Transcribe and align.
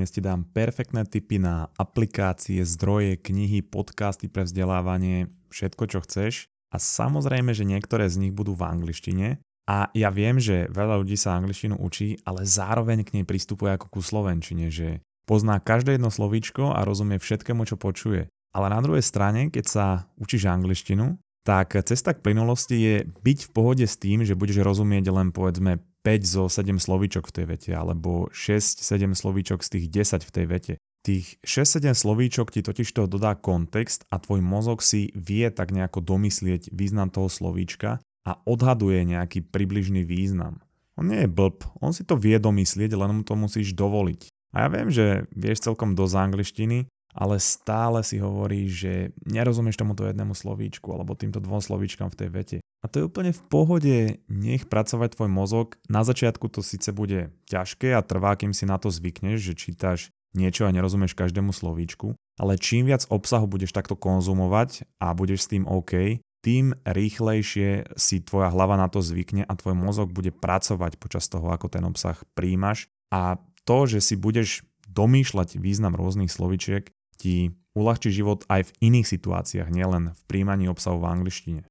Dnes 0.00 0.16
ti 0.16 0.24
dám 0.24 0.48
perfektné 0.48 1.04
tipy 1.04 1.36
na 1.36 1.68
aplikácie, 1.76 2.64
zdroje, 2.64 3.20
knihy, 3.20 3.60
podcasty 3.60 4.32
pre 4.32 4.48
vzdelávanie, 4.48 5.28
všetko 5.52 5.84
čo 5.92 6.00
chceš. 6.00 6.48
A 6.72 6.80
samozrejme, 6.80 7.52
že 7.52 7.68
niektoré 7.68 8.08
z 8.08 8.16
nich 8.16 8.32
budú 8.32 8.56
v 8.56 8.64
angličtine. 8.64 9.44
A 9.68 9.92
ja 9.92 10.08
viem, 10.08 10.40
že 10.40 10.72
veľa 10.72 11.04
ľudí 11.04 11.20
sa 11.20 11.36
angličtinu 11.36 11.76
učí, 11.76 12.16
ale 12.24 12.48
zároveň 12.48 13.04
k 13.04 13.20
nej 13.20 13.28
pristupuje 13.28 13.76
ako 13.76 13.92
ku 13.92 14.00
slovenčine, 14.00 14.72
že 14.72 15.04
pozná 15.28 15.60
každé 15.60 16.00
jedno 16.00 16.08
slovíčko 16.08 16.72
a 16.72 16.80
rozumie 16.80 17.20
všetkému, 17.20 17.68
čo 17.68 17.76
počuje. 17.76 18.24
Ale 18.56 18.72
na 18.72 18.80
druhej 18.80 19.04
strane, 19.04 19.52
keď 19.52 19.64
sa 19.68 20.08
učíš 20.16 20.48
angličtinu, 20.48 21.20
tak 21.44 21.76
cesta 21.76 22.16
k 22.16 22.24
plynulosti 22.24 22.76
je 22.80 22.96
byť 23.04 23.38
v 23.48 23.50
pohode 23.52 23.84
s 23.84 24.00
tým, 24.00 24.24
že 24.24 24.32
budeš 24.32 24.64
rozumieť 24.64 25.12
len 25.12 25.28
povedzme 25.28 25.76
5 26.02 26.24
zo 26.24 26.42
7 26.48 26.80
slovíčok 26.80 27.28
v 27.28 27.34
tej 27.34 27.46
vete, 27.48 27.70
alebo 27.76 28.32
6-7 28.32 29.12
slovíčok 29.12 29.60
z 29.60 29.68
tých 29.76 29.86
10 29.92 30.28
v 30.28 30.32
tej 30.32 30.46
vete. 30.48 30.74
Tých 31.00 31.40
6-7 31.44 31.96
slovíčok 31.96 32.52
ti 32.52 32.60
totiž 32.60 32.88
to 32.92 33.08
dodá 33.08 33.32
kontext 33.36 34.04
a 34.12 34.20
tvoj 34.20 34.44
mozog 34.44 34.84
si 34.84 35.08
vie 35.16 35.48
tak 35.48 35.72
nejako 35.72 36.04
domyslieť 36.04 36.72
význam 36.72 37.08
toho 37.08 37.32
slovíčka 37.32 38.04
a 38.28 38.32
odhaduje 38.44 39.08
nejaký 39.08 39.48
približný 39.48 40.04
význam. 40.04 40.60
On 41.00 41.08
nie 41.08 41.24
je 41.24 41.32
blb, 41.32 41.64
on 41.80 41.96
si 41.96 42.04
to 42.04 42.20
vie 42.20 42.36
domyslieť, 42.36 42.92
len 42.92 43.16
mu 43.16 43.22
to 43.24 43.32
musíš 43.32 43.72
dovoliť. 43.72 44.28
A 44.52 44.66
ja 44.66 44.68
viem, 44.68 44.92
že 44.92 45.24
vieš 45.32 45.64
celkom 45.64 45.96
dosť 45.96 46.14
angličtiny, 46.20 46.84
ale 47.14 47.42
stále 47.42 48.02
si 48.06 48.22
hovorí, 48.22 48.70
že 48.70 49.10
nerozumieš 49.26 49.78
tomuto 49.78 50.06
jednému 50.06 50.34
slovíčku 50.34 50.90
alebo 50.94 51.18
týmto 51.18 51.42
dvom 51.42 51.58
slovíčkam 51.58 52.10
v 52.10 52.18
tej 52.18 52.28
vete. 52.30 52.56
A 52.80 52.88
to 52.88 53.02
je 53.02 53.08
úplne 53.12 53.34
v 53.36 53.42
pohode, 53.52 53.96
nech 54.32 54.64
pracovať 54.64 55.12
tvoj 55.12 55.28
mozog. 55.28 55.76
Na 55.92 56.00
začiatku 56.00 56.48
to 56.48 56.64
síce 56.64 56.88
bude 56.96 57.28
ťažké 57.44 57.92
a 57.92 58.00
trvá, 58.00 58.32
kým 58.40 58.56
si 58.56 58.64
na 58.64 58.80
to 58.80 58.88
zvykneš, 58.88 59.52
že 59.52 59.54
čítaš 59.58 60.00
niečo 60.32 60.64
a 60.64 60.72
nerozumieš 60.72 61.18
každému 61.18 61.50
slovíčku, 61.52 62.16
ale 62.40 62.56
čím 62.56 62.88
viac 62.88 63.04
obsahu 63.10 63.50
budeš 63.50 63.74
takto 63.74 63.98
konzumovať 63.98 64.86
a 65.02 65.12
budeš 65.12 65.44
s 65.44 65.50
tým 65.52 65.64
OK, 65.66 66.22
tým 66.40 66.72
rýchlejšie 66.88 67.92
si 68.00 68.16
tvoja 68.24 68.48
hlava 68.48 68.80
na 68.80 68.88
to 68.88 69.04
zvykne 69.04 69.44
a 69.44 69.52
tvoj 69.52 69.76
mozog 69.76 70.08
bude 70.08 70.32
pracovať 70.32 70.96
počas 70.96 71.28
toho, 71.28 71.52
ako 71.52 71.68
ten 71.68 71.84
obsah 71.84 72.16
príjmaš 72.32 72.88
a 73.12 73.36
to, 73.68 73.84
že 73.84 74.00
si 74.00 74.14
budeš 74.16 74.64
domýšľať 74.88 75.60
význam 75.60 75.92
rôznych 75.94 76.32
slovičiek, 76.32 76.88
ti 77.20 77.52
uľahčí 77.76 78.08
život 78.08 78.48
aj 78.48 78.72
v 78.72 78.74
iných 78.88 79.06
situáciách, 79.12 79.68
nielen 79.68 80.16
v 80.16 80.22
príjmaní 80.24 80.72
obsahu 80.72 80.96
v 81.04 81.12
angličtine. 81.12 81.62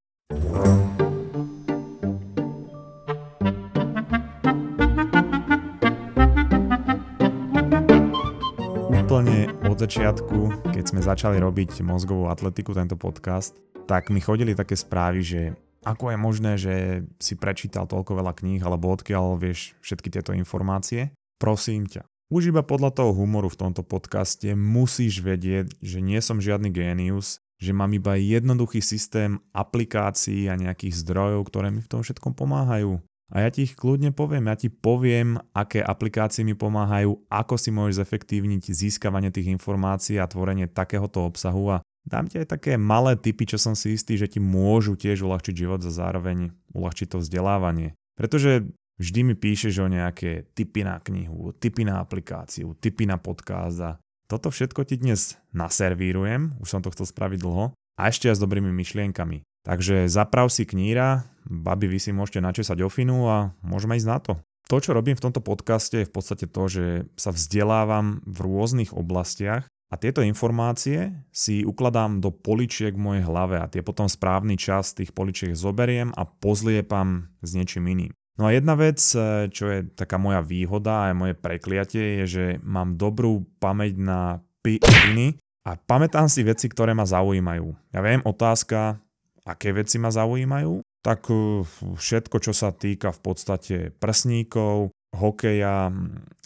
Úplne 8.94 9.50
od 9.66 9.78
začiatku, 9.82 10.70
keď 10.70 10.86
sme 10.86 11.02
začali 11.02 11.42
robiť 11.42 11.82
mozgovú 11.82 12.30
atletiku, 12.30 12.78
tento 12.78 12.94
podcast, 12.94 13.58
tak 13.90 14.14
mi 14.14 14.22
chodili 14.22 14.54
také 14.54 14.78
správy, 14.78 15.26
že 15.26 15.42
ako 15.82 16.14
je 16.14 16.18
možné, 16.22 16.52
že 16.62 16.76
si 17.18 17.34
prečítal 17.34 17.90
toľko 17.90 18.22
veľa 18.22 18.38
kníh, 18.38 18.62
alebo 18.62 18.94
odkiaľ 18.94 19.42
vieš 19.42 19.74
všetky 19.82 20.14
tieto 20.14 20.38
informácie. 20.38 21.10
Prosím 21.42 21.90
ťa, 21.90 22.06
už 22.30 22.54
iba 22.54 22.62
podľa 22.62 22.94
toho 22.94 23.12
humoru 23.14 23.50
v 23.50 23.60
tomto 23.60 23.82
podcaste 23.82 24.54
musíš 24.54 25.26
vedieť, 25.26 25.74
že 25.82 25.98
nie 25.98 26.22
som 26.22 26.38
žiadny 26.38 26.70
génius, 26.70 27.42
že 27.60 27.76
mám 27.76 27.92
iba 27.92 28.16
jednoduchý 28.16 28.80
systém 28.80 29.42
aplikácií 29.52 30.48
a 30.48 30.56
nejakých 30.56 30.96
zdrojov, 31.04 31.50
ktoré 31.50 31.74
mi 31.74 31.82
v 31.84 31.92
tom 31.92 32.06
všetkom 32.06 32.38
pomáhajú. 32.38 33.02
A 33.30 33.46
ja 33.46 33.50
ti 33.54 33.70
ich 33.70 33.78
kľudne 33.78 34.10
poviem, 34.10 34.50
ja 34.50 34.58
ti 34.58 34.74
poviem, 34.74 35.38
aké 35.54 35.86
aplikácie 35.86 36.42
mi 36.42 36.58
pomáhajú, 36.58 37.30
ako 37.30 37.56
si 37.62 37.70
môžeš 37.70 38.02
zefektívniť 38.02 38.74
získavanie 38.74 39.30
tých 39.30 39.54
informácií 39.54 40.18
a 40.18 40.26
tvorenie 40.26 40.66
takéhoto 40.66 41.30
obsahu 41.30 41.78
a 41.78 41.82
dám 42.10 42.26
ti 42.26 42.42
aj 42.42 42.58
také 42.58 42.74
malé 42.82 43.14
tipy, 43.14 43.46
čo 43.46 43.62
som 43.62 43.78
si 43.78 43.94
istý, 43.94 44.18
že 44.18 44.26
ti 44.26 44.42
môžu 44.42 44.98
tiež 44.98 45.22
uľahčiť 45.22 45.54
život 45.54 45.78
a 45.86 45.94
zároveň 45.94 46.58
uľahčiť 46.74 47.08
to 47.14 47.22
vzdelávanie. 47.22 47.94
Pretože 48.18 48.66
Vždy 49.00 49.32
mi 49.32 49.36
píšeš 49.40 49.80
o 49.80 49.88
nejaké 49.88 50.52
tipy 50.52 50.84
na 50.84 51.00
knihu, 51.00 51.56
tipy 51.56 51.88
na 51.88 52.04
aplikáciu, 52.04 52.76
tipy 52.76 53.08
na 53.08 53.16
podcast 53.16 53.80
a 53.80 53.92
toto 54.28 54.52
všetko 54.52 54.84
ti 54.84 55.00
dnes 55.00 55.40
naservírujem, 55.56 56.60
už 56.60 56.68
som 56.68 56.84
to 56.84 56.92
chcel 56.92 57.08
spraviť 57.08 57.40
dlho, 57.40 57.72
a 57.72 58.02
ešte 58.12 58.28
aj 58.28 58.38
s 58.38 58.44
dobrými 58.44 58.70
myšlienkami. 58.76 59.42
Takže 59.64 60.12
zaprav 60.12 60.52
si 60.52 60.68
kníra, 60.68 61.24
babi 61.48 61.88
vy 61.88 62.00
si 62.00 62.12
môžete 62.12 62.44
načesať 62.44 62.84
ofinu 62.84 63.28
a 63.28 63.56
môžeme 63.64 63.96
ísť 63.96 64.10
na 64.12 64.20
to. 64.20 64.34
To, 64.68 64.78
čo 64.78 64.94
robím 64.94 65.18
v 65.18 65.26
tomto 65.26 65.42
podcaste 65.42 66.04
je 66.04 66.08
v 66.08 66.14
podstate 66.14 66.46
to, 66.46 66.64
že 66.70 66.86
sa 67.16 67.34
vzdelávam 67.34 68.22
v 68.28 68.38
rôznych 68.44 68.94
oblastiach 68.94 69.66
a 69.90 69.96
tieto 69.98 70.22
informácie 70.22 71.26
si 71.34 71.66
ukladám 71.66 72.22
do 72.22 72.30
poličiek 72.30 72.94
v 72.94 73.02
mojej 73.02 73.24
hlave 73.26 73.58
a 73.58 73.66
tie 73.66 73.82
potom 73.82 74.06
správny 74.06 74.62
čas 74.62 74.94
tých 74.94 75.10
poličiek 75.16 75.58
zoberiem 75.58 76.14
a 76.14 76.28
pozliepam 76.28 77.34
s 77.42 77.58
niečím 77.58 77.90
iným. 77.90 78.14
No 78.40 78.48
a 78.48 78.56
jedna 78.56 78.80
vec, 78.80 79.04
e, 79.20 79.52
čo 79.52 79.68
je 79.68 79.84
taká 79.92 80.16
moja 80.16 80.40
výhoda 80.40 81.12
a 81.12 81.12
moje 81.12 81.36
prekliatie, 81.36 82.24
je, 82.24 82.26
že 82.26 82.46
mám 82.64 82.96
dobrú 82.96 83.44
pamäť 83.60 84.00
na 84.00 84.40
piny 84.64 85.36
a 85.68 85.76
pamätám 85.76 86.32
si 86.32 86.48
veci, 86.48 86.72
ktoré 86.72 86.96
ma 86.96 87.04
zaujímajú. 87.04 87.76
Ja 87.92 88.00
viem, 88.00 88.24
otázka, 88.24 88.96
aké 89.44 89.76
veci 89.76 90.00
ma 90.00 90.08
zaujímajú, 90.08 90.80
tak 91.04 91.28
e, 91.28 91.68
všetko, 92.00 92.40
čo 92.40 92.56
sa 92.56 92.72
týka 92.72 93.12
v 93.12 93.20
podstate 93.20 93.76
prsníkov, 94.00 94.96
hokeja, 95.20 95.92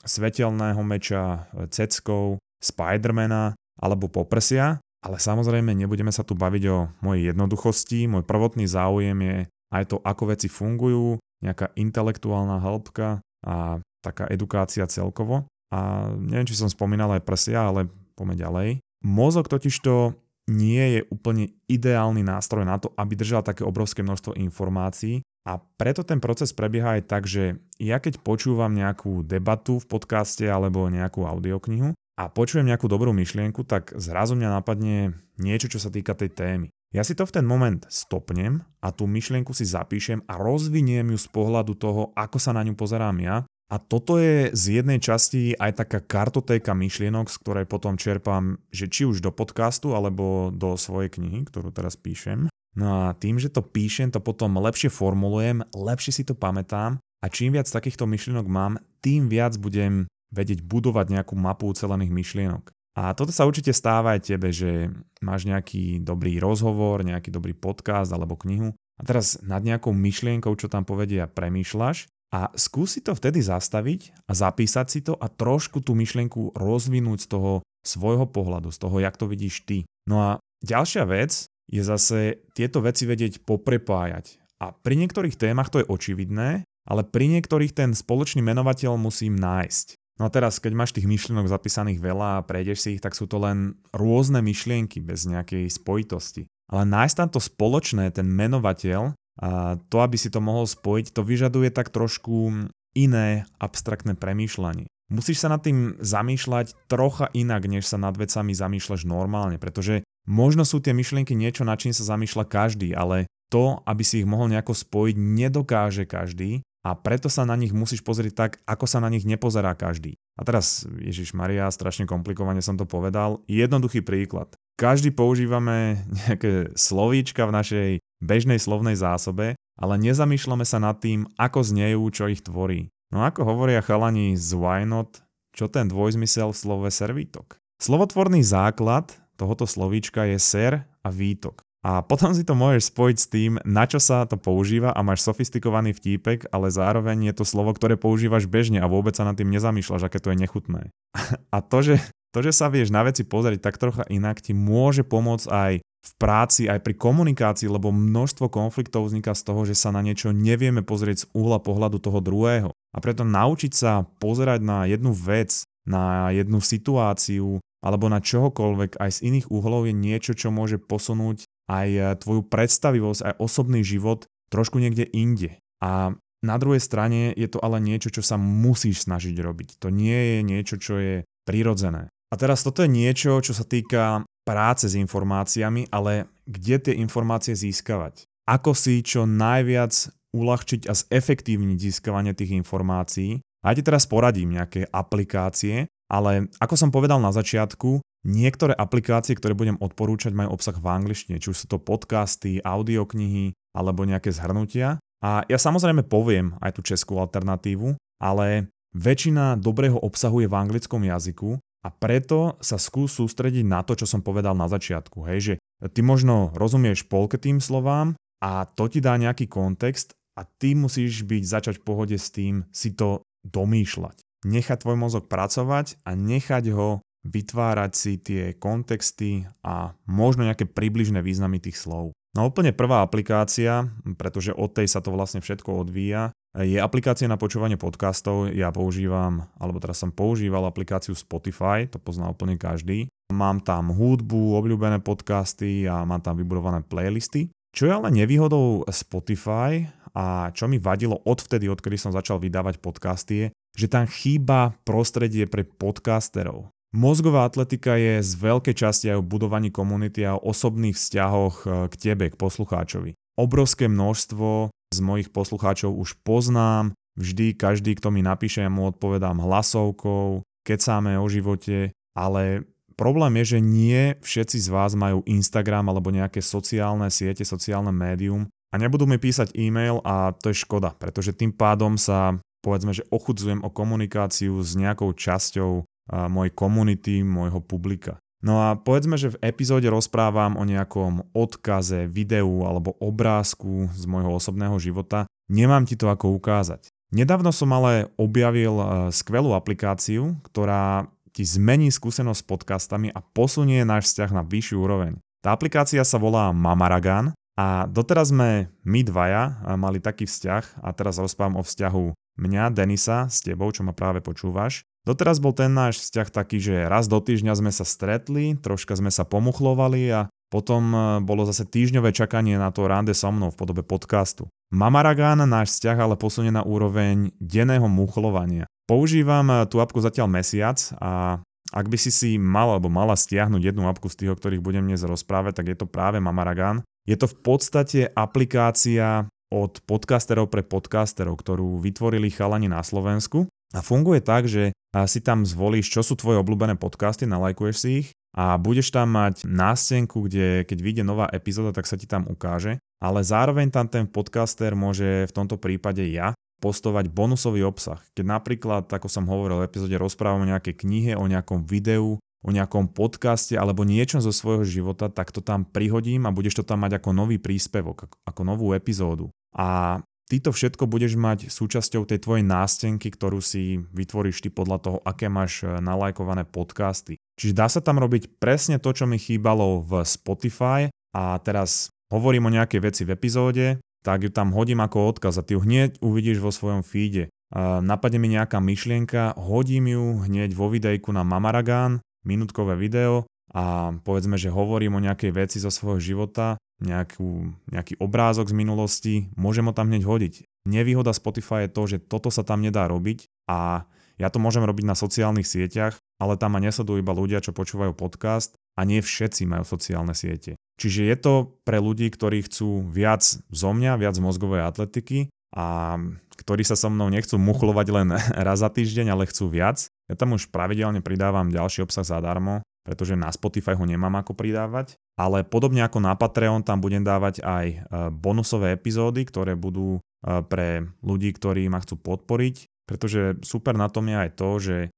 svetelného 0.02 0.82
meča, 0.82 1.46
e, 1.54 1.70
ceckov, 1.70 2.42
Spidermana 2.58 3.54
alebo 3.78 4.10
poprsia, 4.10 4.82
ale 5.04 5.22
samozrejme 5.22 5.78
nebudeme 5.78 6.10
sa 6.10 6.26
tu 6.26 6.34
baviť 6.34 6.64
o 6.74 6.90
mojej 7.06 7.36
jednoduchosti. 7.36 8.10
Môj 8.10 8.26
prvotný 8.26 8.66
záujem 8.66 9.20
je 9.20 9.38
aj 9.70 9.84
to, 9.94 9.98
ako 10.02 10.32
veci 10.32 10.48
fungujú, 10.48 11.20
nejaká 11.44 11.76
intelektuálna 11.76 12.64
hĺbka 12.64 13.20
a 13.44 13.84
taká 14.00 14.32
edukácia 14.32 14.88
celkovo. 14.88 15.44
A 15.74 16.12
neviem, 16.16 16.48
či 16.48 16.56
som 16.56 16.72
spomínal 16.72 17.12
aj 17.18 17.28
prsia, 17.28 17.68
ale 17.68 17.92
poďme 18.16 18.36
ďalej. 18.40 18.70
Mozog 19.04 19.52
totižto 19.52 20.16
nie 20.48 21.00
je 21.00 21.02
úplne 21.08 21.52
ideálny 21.72 22.24
nástroj 22.24 22.68
na 22.68 22.80
to, 22.80 22.92
aby 23.00 23.16
držal 23.16 23.44
také 23.44 23.64
obrovské 23.64 24.04
množstvo 24.04 24.36
informácií 24.40 25.24
a 25.44 25.60
preto 25.60 26.08
ten 26.08 26.24
proces 26.24 26.56
prebieha 26.56 27.00
aj 27.00 27.04
tak, 27.08 27.24
že 27.28 27.60
ja 27.80 28.00
keď 28.00 28.20
počúvam 28.24 28.72
nejakú 28.72 29.24
debatu 29.28 29.80
v 29.80 29.90
podcaste 29.92 30.48
alebo 30.48 30.88
nejakú 30.88 31.28
audioknihu 31.28 31.96
a 32.20 32.24
počujem 32.32 32.68
nejakú 32.68 32.88
dobrú 32.88 33.12
myšlienku, 33.12 33.68
tak 33.68 33.92
zrazu 33.96 34.40
mňa 34.40 34.50
napadne 34.60 35.20
niečo, 35.36 35.68
čo 35.68 35.80
sa 35.84 35.92
týka 35.92 36.16
tej 36.16 36.32
témy. 36.32 36.68
Ja 36.94 37.02
si 37.02 37.18
to 37.18 37.26
v 37.26 37.42
ten 37.42 37.46
moment 37.50 37.90
stopnem 37.90 38.62
a 38.78 38.94
tú 38.94 39.10
myšlienku 39.10 39.50
si 39.50 39.66
zapíšem 39.66 40.22
a 40.30 40.38
rozviniem 40.38 41.10
ju 41.10 41.18
z 41.18 41.28
pohľadu 41.34 41.74
toho, 41.74 42.14
ako 42.14 42.38
sa 42.38 42.54
na 42.54 42.62
ňu 42.62 42.78
pozerám 42.78 43.18
ja. 43.18 43.50
A 43.74 43.82
toto 43.82 44.22
je 44.22 44.54
z 44.54 44.78
jednej 44.78 45.02
časti 45.02 45.58
aj 45.58 45.82
taká 45.82 46.06
kartotéka 46.06 46.78
myšlienok, 46.78 47.34
z 47.34 47.38
ktorej 47.42 47.66
potom 47.66 47.98
čerpám, 47.98 48.62
že 48.70 48.86
či 48.86 49.10
už 49.10 49.26
do 49.26 49.34
podcastu 49.34 49.98
alebo 49.98 50.54
do 50.54 50.78
svojej 50.78 51.10
knihy, 51.10 51.50
ktorú 51.50 51.74
teraz 51.74 51.98
píšem. 51.98 52.46
No 52.78 53.10
a 53.10 53.18
tým, 53.18 53.42
že 53.42 53.50
to 53.50 53.66
píšem, 53.66 54.14
to 54.14 54.22
potom 54.22 54.62
lepšie 54.62 54.94
formulujem, 54.94 55.66
lepšie 55.74 56.22
si 56.22 56.24
to 56.30 56.38
pamätám 56.38 57.02
a 57.02 57.26
čím 57.26 57.58
viac 57.58 57.66
takýchto 57.66 58.06
myšlienok 58.06 58.46
mám, 58.46 58.78
tým 59.02 59.34
viac 59.34 59.58
budem 59.58 60.06
vedieť 60.30 60.62
budovať 60.62 61.10
nejakú 61.10 61.34
mapu 61.34 61.74
ucelených 61.74 62.14
myšlienok. 62.14 62.70
A 62.94 63.18
toto 63.18 63.34
sa 63.34 63.50
určite 63.50 63.74
stáva 63.74 64.14
aj 64.14 64.22
tebe, 64.30 64.54
že 64.54 64.94
máš 65.26 65.50
nejaký 65.50 66.06
dobrý 66.06 66.38
rozhovor, 66.38 67.02
nejaký 67.02 67.34
dobrý 67.34 67.58
podcast 67.58 68.14
alebo 68.14 68.38
knihu 68.38 68.70
a 68.74 69.02
teraz 69.02 69.42
nad 69.42 69.66
nejakou 69.66 69.90
myšlienkou, 69.90 70.54
čo 70.54 70.70
tam 70.70 70.86
povedia, 70.86 71.26
premýšľaš 71.26 72.06
a 72.34 72.54
skúsi 72.54 73.02
to 73.02 73.18
vtedy 73.18 73.42
zastaviť 73.42 74.30
a 74.30 74.34
zapísať 74.38 74.88
si 74.90 75.00
to 75.06 75.18
a 75.18 75.26
trošku 75.30 75.82
tú 75.82 75.98
myšlienku 75.98 76.54
rozvinúť 76.54 77.26
z 77.26 77.28
toho 77.30 77.52
svojho 77.86 78.30
pohľadu, 78.30 78.70
z 78.70 78.78
toho, 78.78 78.98
jak 79.02 79.18
to 79.18 79.26
vidíš 79.26 79.66
ty. 79.66 79.86
No 80.10 80.22
a 80.22 80.30
ďalšia 80.62 81.06
vec 81.06 81.46
je 81.70 81.82
zase 81.82 82.46
tieto 82.58 82.82
veci 82.82 83.10
vedieť 83.10 83.42
poprepájať. 83.46 84.42
A 84.62 84.74
pri 84.74 84.96
niektorých 84.98 85.38
témach 85.38 85.70
to 85.70 85.82
je 85.82 85.90
očividné, 85.90 86.66
ale 86.90 87.02
pri 87.06 87.26
niektorých 87.38 87.74
ten 87.74 87.92
spoločný 87.94 88.42
menovateľ 88.42 88.98
musím 88.98 89.38
nájsť. 89.38 90.00
No 90.22 90.30
a 90.30 90.34
teraz, 90.34 90.62
keď 90.62 90.74
máš 90.78 90.94
tých 90.94 91.10
myšlienok 91.10 91.50
zapísaných 91.50 91.98
veľa 91.98 92.30
a 92.38 92.46
prejdeš 92.46 92.86
si 92.86 92.90
ich, 92.98 93.02
tak 93.02 93.18
sú 93.18 93.26
to 93.26 93.42
len 93.42 93.82
rôzne 93.90 94.46
myšlienky 94.46 95.02
bez 95.02 95.26
nejakej 95.26 95.66
spojitosti. 95.74 96.46
Ale 96.70 96.86
nájsť 96.86 97.16
tam 97.18 97.30
to 97.34 97.42
spoločné, 97.42 98.14
ten 98.14 98.30
menovateľ, 98.30 99.18
a 99.42 99.82
to, 99.90 99.98
aby 100.06 100.14
si 100.14 100.30
to 100.30 100.38
mohol 100.38 100.70
spojiť, 100.70 101.18
to 101.18 101.26
vyžaduje 101.26 101.74
tak 101.74 101.90
trošku 101.90 102.70
iné 102.94 103.50
abstraktné 103.58 104.14
premýšľanie. 104.14 104.86
Musíš 105.10 105.42
sa 105.42 105.50
nad 105.50 105.62
tým 105.66 105.98
zamýšľať 105.98 106.78
trocha 106.86 107.30
inak, 107.34 107.66
než 107.66 107.90
sa 107.90 107.98
nad 107.98 108.14
vecami 108.14 108.54
zamýšľaš 108.54 109.10
normálne, 109.10 109.58
pretože 109.58 110.06
možno 110.30 110.62
sú 110.66 110.80
tie 110.82 110.94
myšlienky 110.94 111.34
niečo, 111.34 111.66
nad 111.66 111.82
čím 111.82 111.94
sa 111.94 112.06
zamýšľa 112.06 112.46
každý, 112.46 112.94
ale 112.94 113.26
to, 113.50 113.82
aby 113.86 114.02
si 114.02 114.22
ich 114.22 114.30
mohol 114.30 114.50
nejako 114.50 114.74
spojiť, 114.74 115.16
nedokáže 115.18 116.06
každý 116.10 116.66
a 116.84 117.00
preto 117.00 117.32
sa 117.32 117.48
na 117.48 117.56
nich 117.56 117.72
musíš 117.72 118.04
pozrieť 118.04 118.34
tak, 118.36 118.52
ako 118.68 118.86
sa 118.86 119.00
na 119.00 119.08
nich 119.08 119.24
nepozerá 119.24 119.72
každý. 119.72 120.20
A 120.36 120.44
teraz, 120.44 120.84
Ježiš 121.00 121.32
Maria, 121.32 121.72
strašne 121.72 122.04
komplikovane 122.04 122.60
som 122.60 122.76
to 122.76 122.84
povedal, 122.84 123.40
jednoduchý 123.48 124.04
príklad. 124.04 124.52
Každý 124.76 125.16
používame 125.16 126.04
nejaké 126.28 126.76
slovíčka 126.76 127.48
v 127.48 127.56
našej 127.56 127.90
bežnej 128.20 128.60
slovnej 128.60 129.00
zásobe, 129.00 129.56
ale 129.80 129.96
nezamýšľame 129.98 130.68
sa 130.68 130.84
nad 130.84 131.00
tým, 131.00 131.24
ako 131.40 131.60
znejú, 131.64 132.04
čo 132.12 132.28
ich 132.28 132.44
tvorí. 132.44 132.92
No 133.14 133.24
ako 133.24 133.46
hovoria 133.46 133.80
chalani 133.80 134.36
z 134.36 134.58
Why 134.58 134.84
Not, 134.90 135.22
čo 135.54 135.70
ten 135.70 135.88
dvojzmysel 135.88 136.52
v 136.52 136.58
slove 136.58 136.90
servítok. 136.90 137.62
Slovotvorný 137.78 138.42
základ 138.42 139.14
tohoto 139.38 139.70
slovíčka 139.70 140.26
je 140.26 140.42
ser 140.42 140.74
a 141.06 141.08
výtok. 141.14 141.62
A 141.84 142.00
potom 142.00 142.32
si 142.32 142.48
to 142.48 142.56
môžeš 142.56 142.96
spojiť 142.96 143.18
s 143.20 143.28
tým, 143.28 143.52
na 143.68 143.84
čo 143.84 144.00
sa 144.00 144.24
to 144.24 144.40
používa 144.40 144.96
a 144.96 145.04
máš 145.04 145.28
sofistikovaný 145.28 145.92
vtípek, 145.92 146.48
ale 146.48 146.72
zároveň 146.72 147.28
je 147.28 147.34
to 147.36 147.44
slovo, 147.44 147.76
ktoré 147.76 148.00
používaš 148.00 148.48
bežne 148.48 148.80
a 148.80 148.88
vôbec 148.88 149.12
sa 149.12 149.28
nad 149.28 149.36
tým 149.36 149.52
nezamýšľaš, 149.52 150.08
aké 150.08 150.24
to 150.24 150.32
je 150.32 150.40
nechutné. 150.40 150.88
A 151.56 151.60
to, 151.60 151.84
že, 151.84 152.00
to, 152.32 152.40
že 152.40 152.56
sa 152.56 152.72
vieš 152.72 152.90
na 152.90 153.04
veci 153.04 153.28
pozrieť 153.28 153.68
tak 153.68 153.76
trocha 153.78 154.08
inak, 154.08 154.40
ti 154.40 154.56
môže 154.56 155.04
pomôcť 155.04 155.48
aj 155.52 155.74
v 155.84 156.12
práci, 156.20 156.68
aj 156.72 156.84
pri 156.84 156.96
komunikácii, 156.96 157.68
lebo 157.68 157.92
množstvo 157.92 158.48
konfliktov 158.48 159.08
vzniká 159.08 159.36
z 159.36 159.44
toho, 159.44 159.64
že 159.64 159.76
sa 159.76 159.92
na 159.92 160.00
niečo 160.00 160.36
nevieme 160.36 160.84
pozrieť 160.84 161.28
z 161.28 161.30
uhla 161.36 161.60
pohľadu 161.64 162.00
toho 162.00 162.20
druhého. 162.20 162.70
A 162.72 162.98
preto 163.00 163.28
naučiť 163.28 163.72
sa 163.72 164.08
pozerať 164.20 164.64
na 164.64 164.84
jednu 164.88 165.16
vec, 165.16 165.64
na 165.84 166.32
jednu 166.32 166.64
situáciu 166.64 167.60
alebo 167.84 168.08
na 168.08 168.24
čohokoľvek 168.24 168.96
aj 168.96 169.20
z 169.20 169.24
iných 169.28 169.52
uhlov 169.52 169.92
je 169.92 169.96
niečo, 169.96 170.32
čo 170.32 170.56
môže 170.56 170.80
posunúť 170.80 171.44
aj 171.70 171.90
e, 171.90 172.02
tvoju 172.20 172.42
predstavivosť, 172.48 173.22
aj 173.24 173.34
osobný 173.40 173.82
život 173.86 174.28
trošku 174.52 174.78
niekde 174.78 175.08
inde. 175.10 175.58
A 175.84 176.16
na 176.44 176.56
druhej 176.60 176.84
strane 176.84 177.32
je 177.34 177.48
to 177.48 177.64
ale 177.64 177.80
niečo, 177.80 178.12
čo 178.12 178.20
sa 178.20 178.36
musíš 178.36 179.08
snažiť 179.08 179.36
robiť. 179.40 179.80
To 179.80 179.88
nie 179.88 180.38
je 180.38 180.40
niečo, 180.44 180.76
čo 180.76 181.00
je 181.00 181.16
prirodzené. 181.48 182.12
A 182.30 182.34
teraz 182.36 182.66
toto 182.66 182.84
je 182.84 182.92
niečo, 182.92 183.40
čo 183.40 183.56
sa 183.56 183.64
týka 183.64 184.28
práce 184.44 184.92
s 184.92 185.00
informáciami, 185.00 185.88
ale 185.94 186.28
kde 186.44 186.90
tie 186.90 186.94
informácie 187.00 187.56
získavať? 187.56 188.28
Ako 188.44 188.76
si 188.76 189.00
čo 189.00 189.24
najviac 189.24 190.12
uľahčiť 190.36 190.92
a 190.92 190.94
zefektívniť 190.98 191.78
získavanie 191.80 192.36
tých 192.36 192.60
informácií? 192.60 193.40
A 193.64 193.72
ja 193.72 193.80
ti 193.80 193.84
teraz 193.88 194.04
poradím 194.04 194.60
nejaké 194.60 194.92
aplikácie, 194.92 195.88
ale 196.12 196.52
ako 196.60 196.76
som 196.76 196.92
povedal 196.92 197.24
na 197.24 197.32
začiatku, 197.32 198.04
Niektoré 198.24 198.72
aplikácie, 198.72 199.36
ktoré 199.36 199.52
budem 199.52 199.76
odporúčať, 199.84 200.32
majú 200.32 200.56
obsah 200.56 200.76
v 200.76 200.88
angličtine, 200.88 201.44
či 201.44 201.52
už 201.52 201.60
sú 201.60 201.66
to 201.68 201.76
podcasty, 201.76 202.64
audioknihy 202.64 203.52
alebo 203.76 204.08
nejaké 204.08 204.32
zhrnutia. 204.32 204.96
A 205.20 205.44
ja 205.52 205.60
samozrejme 205.60 206.08
poviem 206.08 206.56
aj 206.64 206.80
tú 206.80 206.82
českú 206.88 207.20
alternatívu, 207.20 208.00
ale 208.24 208.72
väčšina 208.96 209.60
dobrého 209.60 210.00
obsahu 210.00 210.40
je 210.40 210.48
v 210.48 210.56
anglickom 210.56 211.04
jazyku 211.04 211.60
a 211.84 211.92
preto 211.92 212.56
sa 212.64 212.80
skús 212.80 213.12
sústrediť 213.20 213.68
na 213.68 213.84
to, 213.84 214.00
čo 214.00 214.08
som 214.08 214.24
povedal 214.24 214.56
na 214.56 214.72
začiatku. 214.72 215.28
Hej, 215.28 215.40
že 215.44 215.54
ty 215.92 216.00
možno 216.00 216.56
rozumieš 216.56 217.04
polke 217.04 217.36
tým 217.36 217.60
slovám 217.60 218.16
a 218.40 218.64
to 218.64 218.88
ti 218.88 219.04
dá 219.04 219.20
nejaký 219.20 219.52
kontext 219.52 220.16
a 220.40 220.48
ty 220.48 220.80
musíš 220.80 221.28
byť 221.28 221.44
začať 221.44 221.76
v 221.84 221.86
pohode 221.86 222.16
s 222.16 222.32
tým 222.32 222.64
si 222.72 222.96
to 222.96 223.20
domýšľať. 223.44 224.48
Nechať 224.48 224.88
tvoj 224.88 224.96
mozog 224.96 225.28
pracovať 225.28 226.00
a 226.08 226.16
nechať 226.16 226.72
ho 226.72 227.04
vytvárať 227.24 227.92
si 227.96 228.14
tie 228.20 228.44
kontexty 228.56 229.48
a 229.64 229.96
možno 230.08 230.44
nejaké 230.44 230.68
približné 230.68 231.24
významy 231.24 231.64
tých 231.64 231.80
slov. 231.80 232.12
No 232.34 232.50
úplne 232.50 232.74
prvá 232.74 233.06
aplikácia, 233.06 233.86
pretože 234.18 234.58
od 234.58 234.74
tej 234.74 234.90
sa 234.90 235.00
to 235.00 235.14
vlastne 235.14 235.40
všetko 235.40 235.86
odvíja, 235.86 236.34
je 236.54 236.78
aplikácia 236.78 237.26
na 237.26 237.38
počúvanie 237.38 237.82
podcastov. 237.82 238.50
Ja 238.54 238.70
používam, 238.70 239.50
alebo 239.58 239.82
teraz 239.82 240.02
som 240.02 240.14
používal 240.14 240.70
aplikáciu 240.70 241.18
Spotify, 241.18 241.90
to 241.90 241.98
pozná 241.98 242.30
úplne 242.30 242.58
každý. 242.58 243.10
Mám 243.34 243.66
tam 243.66 243.90
hudbu, 243.90 244.58
obľúbené 244.62 245.02
podcasty 245.02 245.90
a 245.90 246.06
mám 246.06 246.22
tam 246.22 246.38
vybudované 246.38 246.86
playlisty. 246.86 247.50
Čo 247.74 247.90
je 247.90 247.94
ale 247.94 248.14
nevýhodou 248.14 248.86
Spotify 248.94 249.90
a 250.14 250.54
čo 250.54 250.70
mi 250.70 250.78
vadilo 250.78 251.18
odvtedy, 251.26 251.66
odkedy 251.66 251.98
som 251.98 252.14
začal 252.14 252.38
vydávať 252.38 252.78
podcasty 252.78 253.34
je, 253.34 253.46
že 253.74 253.90
tam 253.90 254.06
chýba 254.06 254.78
prostredie 254.86 255.50
pre 255.50 255.66
podcasterov. 255.66 256.73
Mozgová 256.94 257.50
atletika 257.50 257.98
je 257.98 258.22
z 258.22 258.32
veľkej 258.38 258.76
časti 258.78 259.10
aj 259.10 259.18
o 259.18 259.26
budovaní 259.26 259.74
komunity 259.74 260.30
a 260.30 260.38
o 260.38 260.54
osobných 260.54 260.94
vzťahoch 260.94 261.56
e, 261.66 261.68
k 261.90 261.94
tebe, 261.98 262.30
k 262.30 262.38
poslucháčovi. 262.38 263.18
Obrovské 263.34 263.90
množstvo 263.90 264.70
z 264.94 265.00
mojich 265.02 265.34
poslucháčov 265.34 265.90
už 265.90 266.22
poznám, 266.22 266.94
vždy 267.18 267.58
každý, 267.58 267.98
kto 267.98 268.14
mi 268.14 268.22
napíše, 268.22 268.62
ja 268.62 268.70
mu 268.70 268.94
odpovedám 268.94 269.42
hlasovkou, 269.42 270.46
kecáme 270.62 271.18
o 271.18 271.26
živote, 271.26 271.98
ale 272.14 272.62
problém 272.94 273.42
je, 273.42 273.58
že 273.58 273.60
nie 273.66 274.02
všetci 274.22 274.62
z 274.62 274.70
vás 274.70 274.94
majú 274.94 275.26
Instagram 275.26 275.90
alebo 275.90 276.14
nejaké 276.14 276.46
sociálne 276.46 277.10
siete, 277.10 277.42
sociálne 277.42 277.90
médium 277.90 278.46
a 278.70 278.78
nebudú 278.78 279.10
mi 279.10 279.18
písať 279.18 279.58
e-mail 279.58 279.98
a 280.06 280.30
to 280.38 280.54
je 280.54 280.62
škoda, 280.62 280.94
pretože 280.94 281.34
tým 281.34 281.58
pádom 281.58 281.98
sa 281.98 282.38
povedzme, 282.62 282.94
že 282.94 283.04
ochudzujem 283.10 283.66
o 283.66 283.74
komunikáciu 283.74 284.62
s 284.62 284.78
nejakou 284.78 285.12
časťou 285.12 285.90
mojej 286.10 286.52
komunity, 286.52 287.24
môjho 287.24 287.64
publika. 287.64 288.20
No 288.44 288.60
a 288.60 288.76
povedzme, 288.76 289.16
že 289.16 289.32
v 289.32 289.40
epizóde 289.40 289.88
rozprávam 289.88 290.60
o 290.60 290.68
nejakom 290.68 291.32
odkaze, 291.32 292.12
videu 292.12 292.68
alebo 292.68 292.92
obrázku 293.00 293.88
z 293.96 294.04
môjho 294.04 294.36
osobného 294.36 294.76
života. 294.84 295.24
Nemám 295.48 295.88
ti 295.88 295.96
to 295.96 296.12
ako 296.12 296.36
ukázať. 296.36 296.92
Nedávno 297.16 297.56
som 297.56 297.72
ale 297.72 298.12
objavil 298.20 298.76
e, 298.76 298.86
skvelú 299.16 299.56
aplikáciu, 299.56 300.36
ktorá 300.44 301.08
ti 301.32 301.48
zmení 301.48 301.88
skúsenosť 301.88 302.42
s 302.44 302.50
podcastami 302.50 303.08
a 303.16 303.24
posunie 303.24 303.86
náš 303.88 304.12
vzťah 304.12 304.30
na 304.36 304.44
vyššiu 304.44 304.78
úroveň. 304.82 305.22
Tá 305.40 305.56
aplikácia 305.56 306.04
sa 306.04 306.18
volá 306.20 306.52
Mamaragan 306.52 307.32
a 307.54 307.86
doteraz 307.86 308.34
sme 308.34 308.74
my 308.84 309.02
dvaja 309.08 309.44
e, 309.46 309.52
mali 309.80 310.04
taký 310.04 310.28
vzťah 310.28 310.84
a 310.84 310.90
teraz 310.92 311.16
rozprávam 311.16 311.62
o 311.62 311.64
vzťahu 311.64 312.12
mňa, 312.44 312.74
Denisa, 312.76 313.32
s 313.32 313.40
tebou, 313.40 313.72
čo 313.72 313.88
ma 313.88 313.96
práve 313.96 314.20
počúvaš. 314.20 314.84
Doteraz 315.04 315.44
bol 315.44 315.52
ten 315.52 315.68
náš 315.68 316.00
vzťah 316.00 316.28
taký, 316.32 316.64
že 316.64 316.88
raz 316.88 317.12
do 317.12 317.20
týždňa 317.20 317.60
sme 317.60 317.72
sa 317.76 317.84
stretli, 317.84 318.56
troška 318.56 318.96
sme 318.96 319.12
sa 319.12 319.28
pomuchlovali 319.28 320.08
a 320.16 320.32
potom 320.48 320.96
e, 320.96 320.98
bolo 321.28 321.44
zase 321.44 321.68
týždňové 321.68 322.16
čakanie 322.16 322.56
na 322.56 322.72
to 322.72 322.88
rande 322.88 323.12
so 323.12 323.28
mnou 323.28 323.52
v 323.52 323.60
podobe 323.60 323.84
podcastu. 323.84 324.48
Mamaragán 324.72 325.44
náš 325.44 325.76
vzťah 325.76 325.98
ale 326.00 326.16
posunie 326.16 326.56
na 326.56 326.64
úroveň 326.64 327.36
denného 327.36 327.84
muchlovania. 327.92 328.64
Používam 328.88 329.44
e, 329.52 329.68
tú 329.68 329.84
apku 329.84 330.00
zatiaľ 330.00 330.32
mesiac 330.32 330.80
a 331.04 331.44
ak 331.76 331.86
by 331.92 331.98
si 332.00 332.08
si 332.08 332.30
mal 332.40 332.72
alebo 332.72 332.88
mala 332.88 333.20
stiahnuť 333.20 333.60
jednu 333.60 333.84
apku 333.92 334.08
z 334.08 334.24
tých, 334.24 334.32
o 334.32 334.40
ktorých 334.40 334.64
budem 334.64 334.88
dnes 334.88 335.04
rozprávať, 335.04 335.60
tak 335.60 335.68
je 335.68 335.78
to 335.84 335.90
práve 335.90 336.24
Mamaragán. 336.24 336.80
Je 337.04 337.20
to 337.20 337.28
v 337.28 337.36
podstate 337.44 338.02
aplikácia 338.16 339.28
od 339.52 339.84
podcasterov 339.84 340.48
pre 340.48 340.64
podcasterov, 340.64 341.36
ktorú 341.44 341.84
vytvorili 341.84 342.32
chalani 342.32 342.72
na 342.72 342.80
Slovensku 342.80 343.52
a 343.74 343.82
funguje 343.82 344.22
tak, 344.22 344.46
že 344.46 344.72
si 345.10 345.20
tam 345.26 345.42
zvolíš, 345.42 345.90
čo 345.90 346.06
sú 346.06 346.14
tvoje 346.14 346.38
obľúbené 346.38 346.78
podcasty, 346.78 347.26
nalajkuješ 347.26 347.78
si 347.82 347.90
ich 348.06 348.08
a 348.38 348.58
budeš 348.62 348.94
tam 348.94 349.14
mať 349.14 349.46
nástenku, 349.46 350.30
kde 350.30 350.66
keď 350.70 350.78
vyjde 350.78 351.04
nová 351.06 351.26
epizóda, 351.34 351.74
tak 351.74 351.90
sa 351.90 351.98
ti 351.98 352.06
tam 352.06 352.30
ukáže. 352.30 352.78
Ale 353.02 353.26
zároveň 353.26 353.74
tam 353.74 353.90
ten 353.90 354.06
podcaster 354.06 354.78
môže 354.78 355.26
v 355.26 355.36
tomto 355.36 355.58
prípade 355.58 356.06
ja 356.06 356.38
postovať 356.62 357.12
bonusový 357.12 357.66
obsah. 357.68 358.00
Keď 358.16 358.24
napríklad, 358.24 358.88
ako 358.88 359.12
som 359.12 359.28
hovoril 359.28 359.60
v 359.60 359.68
epizóde, 359.68 360.00
rozprávam 360.00 360.48
o 360.48 360.52
nejakej 360.54 360.80
knihe, 360.80 361.12
o 361.18 361.28
nejakom 361.28 361.68
videu, 361.68 362.22
o 362.44 362.50
nejakom 362.52 362.88
podcaste 362.92 363.58
alebo 363.60 363.84
niečom 363.84 364.24
zo 364.24 364.32
svojho 364.32 364.64
života, 364.64 365.12
tak 365.12 365.36
to 365.36 365.44
tam 365.44 365.68
prihodím 365.68 366.24
a 366.24 366.32
budeš 366.32 366.62
to 366.62 366.64
tam 366.64 366.88
mať 366.88 367.04
ako 367.04 367.10
nový 367.12 367.36
príspevok, 367.40 368.08
ako, 368.24 368.42
novú 368.48 368.72
epizódu. 368.72 369.28
A 369.52 370.00
ty 370.30 370.40
to 370.40 370.56
všetko 370.56 370.88
budeš 370.88 371.20
mať 371.20 371.52
súčasťou 371.52 372.08
tej 372.08 372.20
tvojej 372.24 372.46
nástenky, 372.46 373.12
ktorú 373.12 373.44
si 373.44 373.84
vytvoríš 373.92 374.44
ty 374.44 374.50
podľa 374.50 374.78
toho, 374.80 374.98
aké 375.04 375.28
máš 375.28 375.64
e, 375.64 375.70
nalajkované 375.82 376.48
podcasty. 376.48 377.20
Čiže 377.40 377.54
dá 377.54 377.68
sa 377.68 377.82
tam 377.82 378.00
robiť 378.00 378.40
presne 378.40 378.78
to, 378.78 378.94
čo 378.94 379.10
mi 379.10 379.18
chýbalo 379.18 379.84
v 379.84 380.06
Spotify 380.06 380.88
a 381.14 381.38
teraz 381.42 381.90
hovorím 382.14 382.50
o 382.50 382.56
nejakej 382.56 382.80
veci 382.82 383.02
v 383.04 383.14
epizóde, 383.18 383.66
tak 384.04 384.28
ju 384.28 384.30
tam 384.30 384.52
hodím 384.52 384.84
ako 384.84 385.16
odkaz 385.16 385.40
a 385.40 385.46
ty 385.46 385.56
ju 385.56 385.64
hneď 385.64 385.98
uvidíš 386.04 386.44
vo 386.44 386.52
svojom 386.52 386.84
feede. 386.84 387.32
Napadne 387.56 388.20
mi 388.20 388.34
nejaká 388.34 388.58
myšlienka, 388.60 389.38
hodím 389.38 389.94
ju 389.94 390.26
hneď 390.26 390.58
vo 390.58 390.68
videjku 390.68 391.14
na 391.14 391.22
Mamaragán, 391.22 392.02
minútkové 392.26 392.76
video 392.76 393.30
a 393.54 393.94
povedzme, 394.02 394.36
že 394.36 394.50
hovorím 394.50 394.98
o 394.98 395.04
nejakej 395.06 395.32
veci 395.32 395.58
zo 395.62 395.70
svojho 395.70 396.02
života 396.02 396.58
nejakú, 396.84 397.54
nejaký 397.72 397.96
obrázok 398.02 398.52
z 398.52 398.58
minulosti, 398.58 399.14
môžem 399.40 399.70
ho 399.70 399.74
tam 399.74 399.88
hneď 399.88 400.04
hodiť. 400.04 400.34
Nevýhoda 400.68 401.16
Spotify 401.16 401.66
je 401.66 401.72
to, 401.72 401.84
že 401.88 401.98
toto 402.04 402.28
sa 402.28 402.44
tam 402.44 402.60
nedá 402.60 402.90
robiť 402.92 403.32
a 403.48 403.88
ja 404.22 404.28
to 404.30 404.38
môžem 404.38 404.62
robiť 404.62 404.86
na 404.86 404.94
sociálnych 404.94 405.48
sieťach, 405.48 405.98
ale 406.22 406.38
tam 406.38 406.54
ma 406.54 406.60
nesledujú 406.62 407.02
iba 407.02 407.14
ľudia, 407.16 407.42
čo 407.42 407.56
počúvajú 407.56 407.98
podcast 407.98 408.54
a 408.78 408.86
nie 408.86 409.02
všetci 409.02 409.50
majú 409.50 409.66
sociálne 409.66 410.14
siete. 410.14 410.56
Čiže 410.78 411.02
je 411.06 411.18
to 411.18 411.34
pre 411.66 411.82
ľudí, 411.82 412.10
ktorí 412.10 412.46
chcú 412.46 412.86
viac 412.90 413.22
zo 413.38 413.70
mňa, 413.74 414.02
viac 414.02 414.16
mozgovej 414.18 414.66
atletiky 414.66 415.30
a 415.54 415.98
ktorí 416.34 416.66
sa 416.66 416.74
so 416.74 416.90
mnou 416.90 417.14
nechcú 417.14 417.38
muchlovať 417.38 417.88
len 417.94 418.10
raz 418.48 418.62
za 418.62 418.70
týždeň, 418.70 419.14
ale 419.14 419.30
chcú 419.30 419.50
viac. 419.50 419.90
Ja 420.10 420.16
tam 420.18 420.38
už 420.38 420.50
pravidelne 420.50 421.02
pridávam 421.02 421.54
ďalší 421.54 421.86
obsah 421.86 422.06
zadarmo, 422.06 422.66
pretože 422.84 423.16
na 423.16 423.32
Spotify 423.32 423.74
ho 423.80 423.86
nemám 423.88 424.22
ako 424.22 424.36
pridávať. 424.36 425.00
Ale 425.16 425.48
podobne 425.48 425.88
ako 425.88 426.04
na 426.04 426.14
Patreon 426.14 426.68
tam 426.68 426.84
budem 426.84 427.02
dávať 427.02 427.40
aj 427.42 427.66
e, 427.66 427.78
bonusové 428.12 428.76
epizódy, 428.76 429.24
ktoré 429.24 429.56
budú 429.56 429.98
e, 429.98 430.00
pre 430.44 430.92
ľudí, 431.00 431.32
ktorí 431.32 431.66
ma 431.72 431.80
chcú 431.80 431.96
podporiť. 431.98 432.68
Pretože 432.84 433.40
super 433.42 433.80
na 433.80 433.88
tom 433.88 434.12
je 434.12 434.18
aj 434.20 434.32
to, 434.36 434.50
že 434.60 434.78
e, 434.86 434.90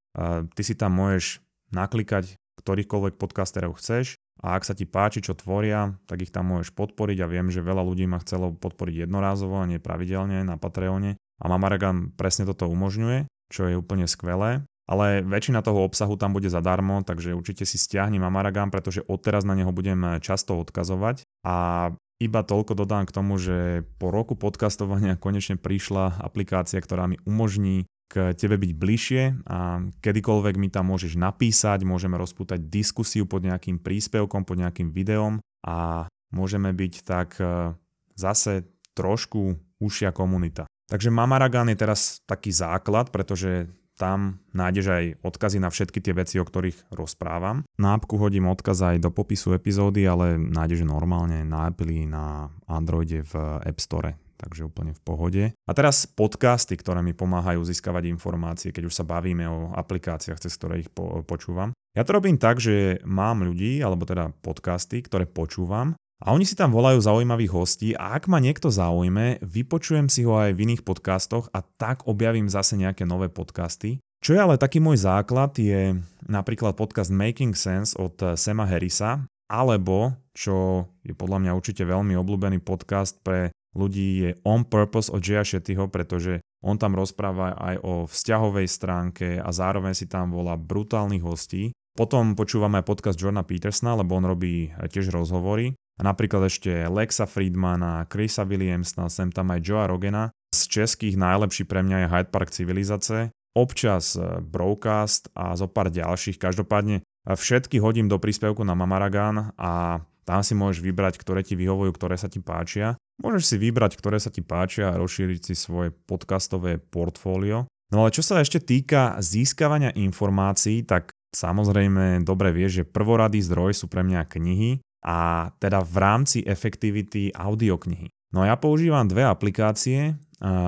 ty 0.50 0.62
si 0.66 0.74
tam 0.74 0.98
môžeš 0.98 1.40
naklikať 1.70 2.34
ktorýchkoľvek 2.66 3.14
podcasterov 3.20 3.78
chceš 3.78 4.18
a 4.42 4.58
ak 4.58 4.66
sa 4.66 4.74
ti 4.74 4.88
páči, 4.88 5.22
čo 5.22 5.38
tvoria, 5.38 5.96
tak 6.08 6.24
ich 6.26 6.34
tam 6.34 6.50
môžeš 6.50 6.74
podporiť 6.74 7.22
a 7.22 7.30
viem, 7.30 7.48
že 7.52 7.64
veľa 7.64 7.84
ľudí 7.84 8.10
ma 8.10 8.20
chcelo 8.20 8.52
podporiť 8.52 9.06
jednorázovo 9.06 9.60
a 9.60 9.68
nie 9.68 9.80
pravidelne 9.80 10.42
na 10.42 10.58
Patreone 10.58 11.16
a 11.16 11.44
Mamaragan 11.46 12.12
presne 12.16 12.48
toto 12.48 12.66
umožňuje, 12.66 13.28
čo 13.52 13.68
je 13.68 13.78
úplne 13.78 14.08
skvelé. 14.08 14.64
Ale 14.86 15.26
väčšina 15.26 15.66
toho 15.66 15.82
obsahu 15.82 16.14
tam 16.14 16.30
bude 16.30 16.46
zadarmo, 16.46 17.02
takže 17.02 17.34
určite 17.34 17.66
si 17.66 17.74
stiahni 17.74 18.22
Mamaragan, 18.22 18.70
pretože 18.70 19.02
odteraz 19.02 19.42
na 19.42 19.58
neho 19.58 19.74
budem 19.74 20.22
často 20.22 20.54
odkazovať. 20.62 21.26
A 21.42 21.90
iba 22.22 22.40
toľko 22.40 22.72
dodám 22.78 23.04
k 23.04 23.12
tomu, 23.12 23.36
že 23.36 23.84
po 24.00 24.08
roku 24.14 24.38
podcastovania 24.38 25.20
konečne 25.20 25.60
prišla 25.60 26.22
aplikácia, 26.22 26.80
ktorá 26.80 27.10
mi 27.10 27.20
umožní 27.28 27.84
k 28.06 28.32
tebe 28.38 28.54
byť 28.56 28.72
bližšie 28.72 29.22
a 29.50 29.82
kedykoľvek 29.98 30.54
mi 30.56 30.70
tam 30.70 30.94
môžeš 30.94 31.18
napísať, 31.18 31.82
môžeme 31.82 32.14
rozpútať 32.14 32.62
diskusiu 32.70 33.26
pod 33.26 33.42
nejakým 33.42 33.82
príspevkom, 33.82 34.46
pod 34.46 34.62
nejakým 34.62 34.94
videom 34.94 35.42
a 35.66 36.06
môžeme 36.30 36.70
byť 36.70 36.94
tak 37.02 37.34
e, 37.42 37.74
zase 38.14 38.70
trošku 38.94 39.58
užšia 39.82 40.14
komunita. 40.14 40.70
Takže 40.86 41.10
Mamaragan 41.10 41.66
je 41.74 41.82
teraz 41.82 42.22
taký 42.30 42.54
základ, 42.54 43.10
pretože 43.10 43.66
tam 43.96 44.44
nájdeš 44.52 44.86
aj 44.92 45.04
odkazy 45.24 45.58
na 45.58 45.72
všetky 45.72 45.98
tie 46.04 46.12
veci, 46.12 46.36
o 46.36 46.44
ktorých 46.44 46.92
rozprávam. 46.92 47.64
Na 47.80 47.96
appku 47.96 48.20
hodím 48.20 48.46
odkaz 48.46 48.94
aj 48.94 48.96
do 49.00 49.10
popisu 49.10 49.56
epizódy, 49.56 50.04
ale 50.04 50.36
nájdeš 50.36 50.84
normálne 50.84 51.42
na 51.42 51.72
Apple, 51.72 52.04
na 52.04 52.52
Androide 52.68 53.24
v 53.24 53.32
App 53.64 53.80
Store 53.80 54.14
takže 54.36 54.68
úplne 54.68 54.92
v 54.92 55.00
pohode. 55.00 55.44
A 55.64 55.72
teraz 55.72 56.04
podcasty, 56.04 56.76
ktoré 56.76 57.00
mi 57.00 57.16
pomáhajú 57.16 57.64
získavať 57.64 58.12
informácie, 58.12 58.68
keď 58.68 58.92
už 58.92 58.94
sa 58.94 59.08
bavíme 59.08 59.48
o 59.48 59.72
aplikáciách, 59.72 60.36
cez 60.36 60.52
ktoré 60.60 60.84
ich 60.84 60.92
po- 60.92 61.24
počúvam. 61.24 61.72
Ja 61.96 62.04
to 62.04 62.20
robím 62.20 62.36
tak, 62.36 62.60
že 62.60 63.00
mám 63.08 63.40
ľudí, 63.40 63.80
alebo 63.80 64.04
teda 64.04 64.28
podcasty, 64.44 65.00
ktoré 65.00 65.24
počúvam 65.24 65.96
a 66.24 66.32
oni 66.32 66.48
si 66.48 66.56
tam 66.56 66.72
volajú 66.72 66.96
zaujímavých 66.96 67.52
hostí 67.52 67.88
a 67.92 68.16
ak 68.16 68.28
ma 68.32 68.40
niekto 68.40 68.72
zaujme, 68.72 69.44
vypočujem 69.44 70.08
si 70.08 70.24
ho 70.24 70.40
aj 70.40 70.56
v 70.56 70.62
iných 70.64 70.82
podcastoch 70.82 71.52
a 71.52 71.60
tak 71.60 72.08
objavím 72.08 72.48
zase 72.48 72.80
nejaké 72.80 73.04
nové 73.04 73.28
podcasty. 73.28 74.00
Čo 74.24 74.32
je 74.32 74.40
ale 74.40 74.56
taký 74.56 74.80
môj 74.80 75.04
základ 75.04 75.52
je 75.60 76.00
napríklad 76.24 76.72
podcast 76.72 77.12
Making 77.12 77.52
Sense 77.52 77.92
od 78.00 78.16
Sema 78.40 78.64
Harrisa, 78.64 79.28
alebo, 79.46 80.16
čo 80.32 80.88
je 81.04 81.12
podľa 81.12 81.38
mňa 81.46 81.52
určite 81.52 81.84
veľmi 81.84 82.16
obľúbený 82.16 82.64
podcast 82.64 83.20
pre 83.20 83.52
ľudí 83.76 84.24
je 84.24 84.30
On 84.42 84.64
Purpose 84.64 85.12
od 85.12 85.20
Jaya 85.20 85.44
Shettyho, 85.44 85.92
pretože 85.92 86.40
on 86.64 86.80
tam 86.80 86.96
rozpráva 86.96 87.54
aj 87.60 87.76
o 87.84 87.92
vzťahovej 88.08 88.66
stránke 88.66 89.28
a 89.36 89.52
zároveň 89.52 89.92
si 89.92 90.08
tam 90.08 90.32
volá 90.32 90.56
brutálnych 90.56 91.22
hostí. 91.22 91.70
Potom 91.92 92.32
počúvame 92.34 92.80
aj 92.80 92.88
podcast 92.88 93.20
Jorna 93.20 93.44
Petersona, 93.44 94.00
lebo 94.00 94.16
on 94.16 94.26
robí 94.26 94.72
tiež 94.72 95.12
rozhovory. 95.12 95.76
Napríklad 95.96 96.52
ešte 96.52 96.84
Lexa 96.92 97.24
Friedmana, 97.24 98.04
Chrisa 98.12 98.44
Williamsona, 98.44 99.08
sem 99.08 99.32
tam 99.32 99.48
aj 99.48 99.64
Joea 99.64 99.88
Rogena. 99.88 100.24
Z 100.52 100.68
českých 100.68 101.16
najlepší 101.16 101.64
pre 101.64 101.80
mňa 101.80 102.04
je 102.04 102.10
Hyde 102.12 102.30
Park 102.32 102.52
Civilizace, 102.52 103.32
občas 103.56 104.12
e, 104.16 104.44
Broadcast 104.44 105.32
a 105.32 105.56
zo 105.56 105.68
pár 105.72 105.88
ďalších. 105.88 106.36
Každopádne 106.36 107.00
všetky 107.24 107.80
hodím 107.80 108.06
do 108.12 108.20
príspevku 108.20 108.60
na 108.62 108.76
Mamaragan 108.76 109.56
a 109.56 110.04
tam 110.28 110.40
si 110.44 110.52
môžeš 110.52 110.84
vybrať, 110.84 111.16
ktoré 111.16 111.40
ti 111.40 111.56
vyhovujú, 111.56 111.90
ktoré 111.96 112.20
sa 112.20 112.28
ti 112.28 112.38
páčia. 112.44 112.98
Môžeš 113.22 113.42
si 113.48 113.56
vybrať, 113.56 113.96
ktoré 113.96 114.20
sa 114.20 114.28
ti 114.28 114.44
páčia 114.44 114.92
a 114.92 114.98
rozšíriť 115.00 115.40
si 115.40 115.54
svoje 115.56 115.94
podcastové 115.94 116.76
portfólio. 116.76 117.64
No 117.94 118.04
ale 118.04 118.10
čo 118.12 118.20
sa 118.20 118.42
ešte 118.42 118.58
týka 118.58 119.16
získavania 119.22 119.94
informácií, 119.94 120.82
tak 120.82 121.14
samozrejme 121.32 122.26
dobre 122.26 122.50
vieš, 122.50 122.82
že 122.82 122.88
prvoradý 122.90 123.38
zdroj 123.40 123.78
sú 123.78 123.86
pre 123.86 124.02
mňa 124.02 124.26
knihy 124.26 124.82
a 125.06 125.48
teda 125.62 125.86
v 125.86 125.96
rámci 126.02 126.38
efektivity 126.42 127.30
audioknihy. 127.30 128.10
No 128.34 128.42
ja 128.42 128.58
používam 128.58 129.06
dve 129.06 129.22
aplikácie. 129.22 130.18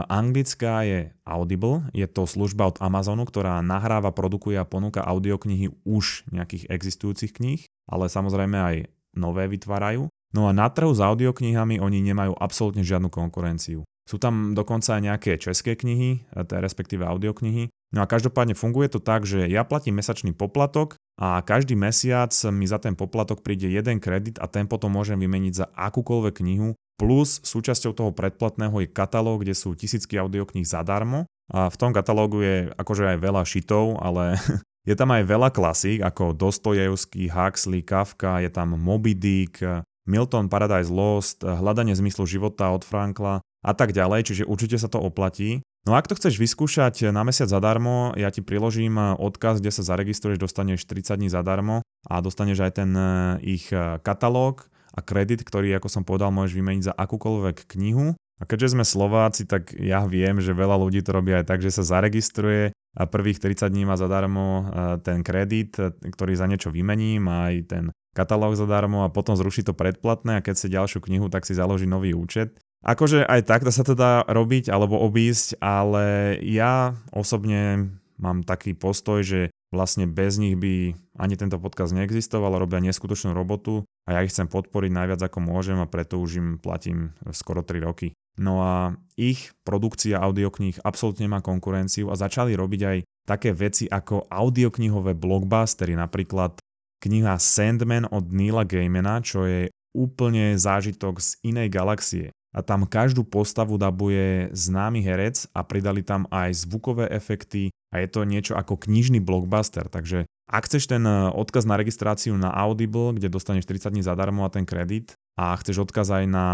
anglická 0.09 0.87
je 0.87 1.12
Audible, 1.28 1.90
je 1.92 2.09
to 2.09 2.25
služba 2.25 2.73
od 2.73 2.80
Amazonu, 2.80 3.28
ktorá 3.28 3.61
nahráva, 3.61 4.14
produkuje 4.16 4.57
a 4.57 4.64
ponúka 4.64 5.04
audioknihy 5.04 5.68
už 5.85 6.25
nejakých 6.33 6.73
existujúcich 6.73 7.37
kníh, 7.37 7.61
ale 7.85 8.09
samozrejme 8.09 8.57
aj 8.57 8.76
nové 9.12 9.45
vytvárajú. 9.50 10.09
No 10.33 10.49
a 10.49 10.57
na 10.57 10.73
trhu 10.73 10.92
s 10.92 11.00
audioknihami 11.04 11.80
oni 11.80 12.00
nemajú 12.00 12.37
absolútne 12.37 12.85
žiadnu 12.85 13.12
konkurenciu. 13.12 13.85
Sú 14.09 14.16
tam 14.16 14.57
dokonca 14.57 14.97
aj 14.97 15.02
nejaké 15.04 15.37
české 15.37 15.76
knihy, 15.76 16.25
respektíve 16.49 17.04
audioknihy. 17.04 17.68
No 17.88 18.04
a 18.04 18.11
každopádne 18.11 18.52
funguje 18.52 18.92
to 18.92 19.00
tak, 19.00 19.25
že 19.25 19.49
ja 19.49 19.64
platím 19.64 19.97
mesačný 19.97 20.37
poplatok 20.37 21.00
a 21.16 21.40
každý 21.40 21.73
mesiac 21.73 22.30
mi 22.52 22.68
za 22.68 22.76
ten 22.76 22.92
poplatok 22.92 23.40
príde 23.40 23.73
jeden 23.73 23.97
kredit 23.97 24.37
a 24.37 24.45
ten 24.45 24.68
potom 24.68 24.92
môžem 24.92 25.16
vymeniť 25.16 25.52
za 25.64 25.66
akúkoľvek 25.73 26.45
knihu. 26.45 26.76
Plus 26.99 27.40
súčasťou 27.47 27.95
toho 27.95 28.11
predplatného 28.12 28.85
je 28.85 28.92
katalóg, 28.92 29.47
kde 29.47 29.54
sú 29.57 29.73
tisícky 29.73 30.18
audiokníh 30.21 30.66
zadarmo. 30.66 31.25
A 31.49 31.73
v 31.73 31.76
tom 31.80 31.97
katalógu 31.97 32.45
je 32.45 32.57
akože 32.76 33.16
aj 33.16 33.18
veľa 33.25 33.42
šitov, 33.49 33.97
ale 34.04 34.37
je 34.88 34.92
tam 34.92 35.09
aj 35.09 35.25
veľa 35.25 35.49
klasík 35.49 36.04
ako 36.04 36.37
Dostojevský, 36.37 37.33
Huxley, 37.33 37.80
Kafka, 37.80 38.45
je 38.45 38.50
tam 38.52 38.76
Moby 38.76 39.16
Dick, 39.16 39.64
Milton 40.04 40.52
Paradise 40.52 40.92
Lost, 40.92 41.40
Hľadanie 41.40 41.97
zmyslu 41.97 42.28
života 42.28 42.68
od 42.68 42.85
Frankla 42.85 43.40
a 43.64 43.73
tak 43.73 43.97
ďalej, 43.97 44.28
čiže 44.28 44.49
určite 44.49 44.76
sa 44.76 44.92
to 44.92 45.00
oplatí. 45.00 45.64
No 45.88 45.97
a 45.97 46.04
ak 46.04 46.12
to 46.12 46.21
chceš 46.21 46.37
vyskúšať 46.37 47.09
na 47.09 47.25
mesiac 47.25 47.49
zadarmo, 47.49 48.12
ja 48.12 48.28
ti 48.28 48.45
priložím 48.45 49.00
odkaz, 49.00 49.64
kde 49.64 49.73
sa 49.73 49.80
zaregistruješ, 49.80 50.37
dostaneš 50.37 50.85
30 50.85 51.16
dní 51.16 51.33
zadarmo 51.33 51.80
a 52.04 52.21
dostaneš 52.21 52.61
aj 52.61 52.73
ten 52.76 52.92
eh, 52.92 53.57
ich 53.57 53.73
eh, 53.73 53.97
katalóg 54.04 54.68
a 54.92 55.00
kredit, 55.00 55.40
ktorý, 55.49 55.73
ako 55.80 55.88
som 55.88 56.04
povedal, 56.04 56.28
môžeš 56.28 56.61
vymeniť 56.61 56.83
za 56.85 56.95
akúkoľvek 56.95 57.64
knihu. 57.73 58.12
A 58.37 58.45
keďže 58.45 58.76
sme 58.76 58.85
Slováci, 58.85 59.49
tak 59.49 59.73
ja 59.80 60.04
viem, 60.04 60.45
že 60.45 60.52
veľa 60.52 60.76
ľudí 60.76 61.00
to 61.00 61.16
robí 61.16 61.33
aj 61.33 61.49
tak, 61.49 61.64
že 61.64 61.73
sa 61.73 61.80
zaregistruje 61.80 62.76
a 62.92 63.02
prvých 63.09 63.40
30 63.40 63.73
dní 63.73 63.88
má 63.88 63.97
zadarmo 63.97 64.45
eh, 64.45 65.00
ten 65.00 65.25
kredit, 65.25 65.73
ktorý 66.04 66.37
za 66.37 66.45
niečo 66.45 66.68
vymením 66.68 67.33
aj 67.33 67.54
ten 67.64 67.85
katalóg 68.12 68.61
zadarmo 68.61 69.09
a 69.09 69.12
potom 69.14 69.40
zruší 69.40 69.64
to 69.64 69.73
predplatné 69.73 70.37
a 70.37 70.45
keď 70.45 70.54
si 70.61 70.68
ďalšiu 70.68 71.00
knihu, 71.00 71.33
tak 71.33 71.49
si 71.49 71.57
založí 71.57 71.88
nový 71.88 72.12
účet. 72.12 72.61
Akože 72.87 73.27
aj 73.27 73.41
takto 73.43 73.75
sa 73.75 73.83
to 73.83 73.99
dá 73.99 74.23
robiť 74.23 74.71
alebo 74.71 75.03
obísť, 75.03 75.59
ale 75.59 76.39
ja 76.47 76.95
osobne 77.11 77.91
mám 78.19 78.47
taký 78.47 78.75
postoj, 78.75 79.23
že 79.23 79.51
vlastne 79.75 80.09
bez 80.09 80.39
nich 80.39 80.55
by 80.57 80.95
ani 81.19 81.35
tento 81.35 81.59
podcast 81.61 81.93
neexistoval, 81.93 82.57
robia 82.57 82.81
neskutočnú 82.81 83.35
robotu 83.35 83.85
a 84.09 84.17
ja 84.17 84.25
ich 84.25 84.33
chcem 84.33 84.49
podporiť 84.49 84.91
najviac 84.95 85.21
ako 85.27 85.39
môžem 85.43 85.79
a 85.83 85.91
preto 85.91 86.23
už 86.23 86.31
im 86.41 86.49
platím 86.57 87.13
skoro 87.35 87.61
3 87.61 87.83
roky. 87.85 88.15
No 88.39 88.63
a 88.63 88.95
ich 89.19 89.51
produkcia 89.67 90.23
audiokníh 90.23 90.79
absolútne 90.87 91.27
má 91.27 91.43
konkurenciu 91.43 92.09
a 92.09 92.15
začali 92.15 92.55
robiť 92.55 92.81
aj 92.87 92.99
také 93.27 93.51
veci 93.51 93.91
ako 93.91 94.31
audioknihové 94.31 95.19
blockbustery, 95.19 95.99
napríklad 95.99 96.63
kniha 97.03 97.37
Sandman 97.37 98.07
od 98.09 98.31
Neila 98.31 98.63
Gaimana, 98.63 99.21
čo 99.21 99.45
je 99.45 99.69
úplne 99.93 100.55
zážitok 100.55 101.19
z 101.19 101.35
inej 101.43 101.69
galaxie. 101.75 102.31
A 102.57 102.64
tam 102.64 102.88
každú 102.88 103.28
postavu 103.28 103.76
dabuje 103.76 104.49
známy 104.57 105.05
herec 105.05 105.45
a 105.52 105.61
pridali 105.62 106.00
tam 106.00 106.25
aj 106.33 106.64
zvukové 106.64 107.07
efekty 107.12 107.69
a 107.93 108.00
je 108.00 108.09
to 108.09 108.25
niečo 108.25 108.57
ako 108.57 108.81
knižný 108.81 109.21
blockbuster. 109.21 109.88
Takže 109.93 110.25
ak 110.49 110.64
chceš 110.64 110.88
ten 110.88 111.05
eh, 111.05 111.28
odkaz 111.28 111.69
na 111.69 111.76
registráciu 111.76 112.35
na 112.40 112.49
Audible, 112.52 113.17
kde 113.17 113.28
dostaneš 113.28 113.69
30 113.69 113.93
dní 113.93 114.02
zadarmo 114.02 114.49
a 114.49 114.52
ten 114.52 114.64
kredit 114.64 115.12
a 115.37 115.55
chceš 115.61 115.87
odkaz 115.87 116.09
aj 116.09 116.25
na 116.25 116.47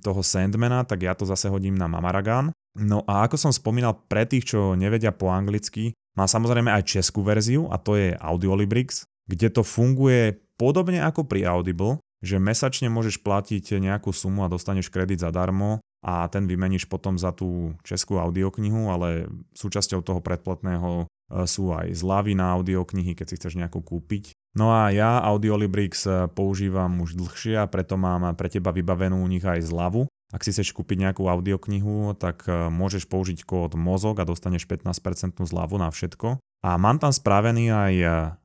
toho 0.00 0.24
Sandmana, 0.24 0.82
tak 0.82 1.04
ja 1.04 1.12
to 1.12 1.28
zase 1.28 1.52
hodím 1.52 1.76
na 1.76 1.86
Mamaragan. 1.86 2.50
No 2.78 3.04
a 3.04 3.28
ako 3.28 3.36
som 3.36 3.52
spomínal 3.52 3.94
pre 4.08 4.24
tých, 4.24 4.54
čo 4.54 4.74
nevedia 4.74 5.12
po 5.14 5.30
anglicky, 5.30 5.94
má 6.18 6.26
samozrejme 6.26 6.72
aj 6.72 6.98
českú 6.98 7.22
verziu 7.22 7.70
a 7.70 7.78
to 7.78 7.94
je 7.94 8.16
Audiolibrix 8.18 9.06
kde 9.28 9.48
to 9.52 9.62
funguje 9.62 10.40
podobne 10.56 11.04
ako 11.04 11.28
pri 11.28 11.46
Audible, 11.46 12.00
že 12.24 12.42
mesačne 12.42 12.90
môžeš 12.90 13.22
platiť 13.22 13.78
nejakú 13.78 14.10
sumu 14.10 14.42
a 14.42 14.52
dostaneš 14.52 14.90
kredit 14.90 15.22
zadarmo 15.22 15.78
a 16.02 16.30
ten 16.30 16.46
vymeníš 16.46 16.86
potom 16.86 17.18
za 17.18 17.34
tú 17.34 17.74
českú 17.82 18.22
audioknihu, 18.22 18.90
ale 18.90 19.26
súčasťou 19.58 20.02
toho 20.06 20.22
predplatného 20.22 20.90
e, 21.02 21.44
sú 21.46 21.74
aj 21.74 21.90
zľavy 21.90 22.38
na 22.38 22.54
audioknihy, 22.54 23.18
keď 23.18 23.26
si 23.26 23.36
chceš 23.38 23.58
nejakú 23.58 23.82
kúpiť. 23.82 24.30
No 24.54 24.70
a 24.70 24.94
ja 24.94 25.18
Audiolibrix 25.18 26.06
e, 26.06 26.30
používam 26.30 27.02
už 27.02 27.18
dlhšie 27.18 27.58
a 27.58 27.66
preto 27.66 27.98
mám 27.98 28.30
pre 28.38 28.46
teba 28.46 28.70
vybavenú 28.70 29.18
u 29.18 29.28
nich 29.30 29.42
aj 29.42 29.66
zľavu. 29.66 30.06
ak 30.30 30.44
si 30.44 30.54
chceš 30.54 30.70
kúpiť 30.70 31.10
nejakú 31.10 31.26
audioknihu, 31.26 32.14
tak 32.14 32.46
e, 32.46 32.70
môžeš 32.70 33.10
použiť 33.10 33.42
kód 33.42 33.74
MOZOG 33.74 34.22
a 34.22 34.28
dostaneš 34.28 34.70
15% 34.70 35.42
zľavu 35.42 35.82
na 35.82 35.90
všetko. 35.90 36.38
A 36.62 36.70
mám 36.78 36.98
tam 36.98 37.14
spravený 37.14 37.70
aj 37.70 37.94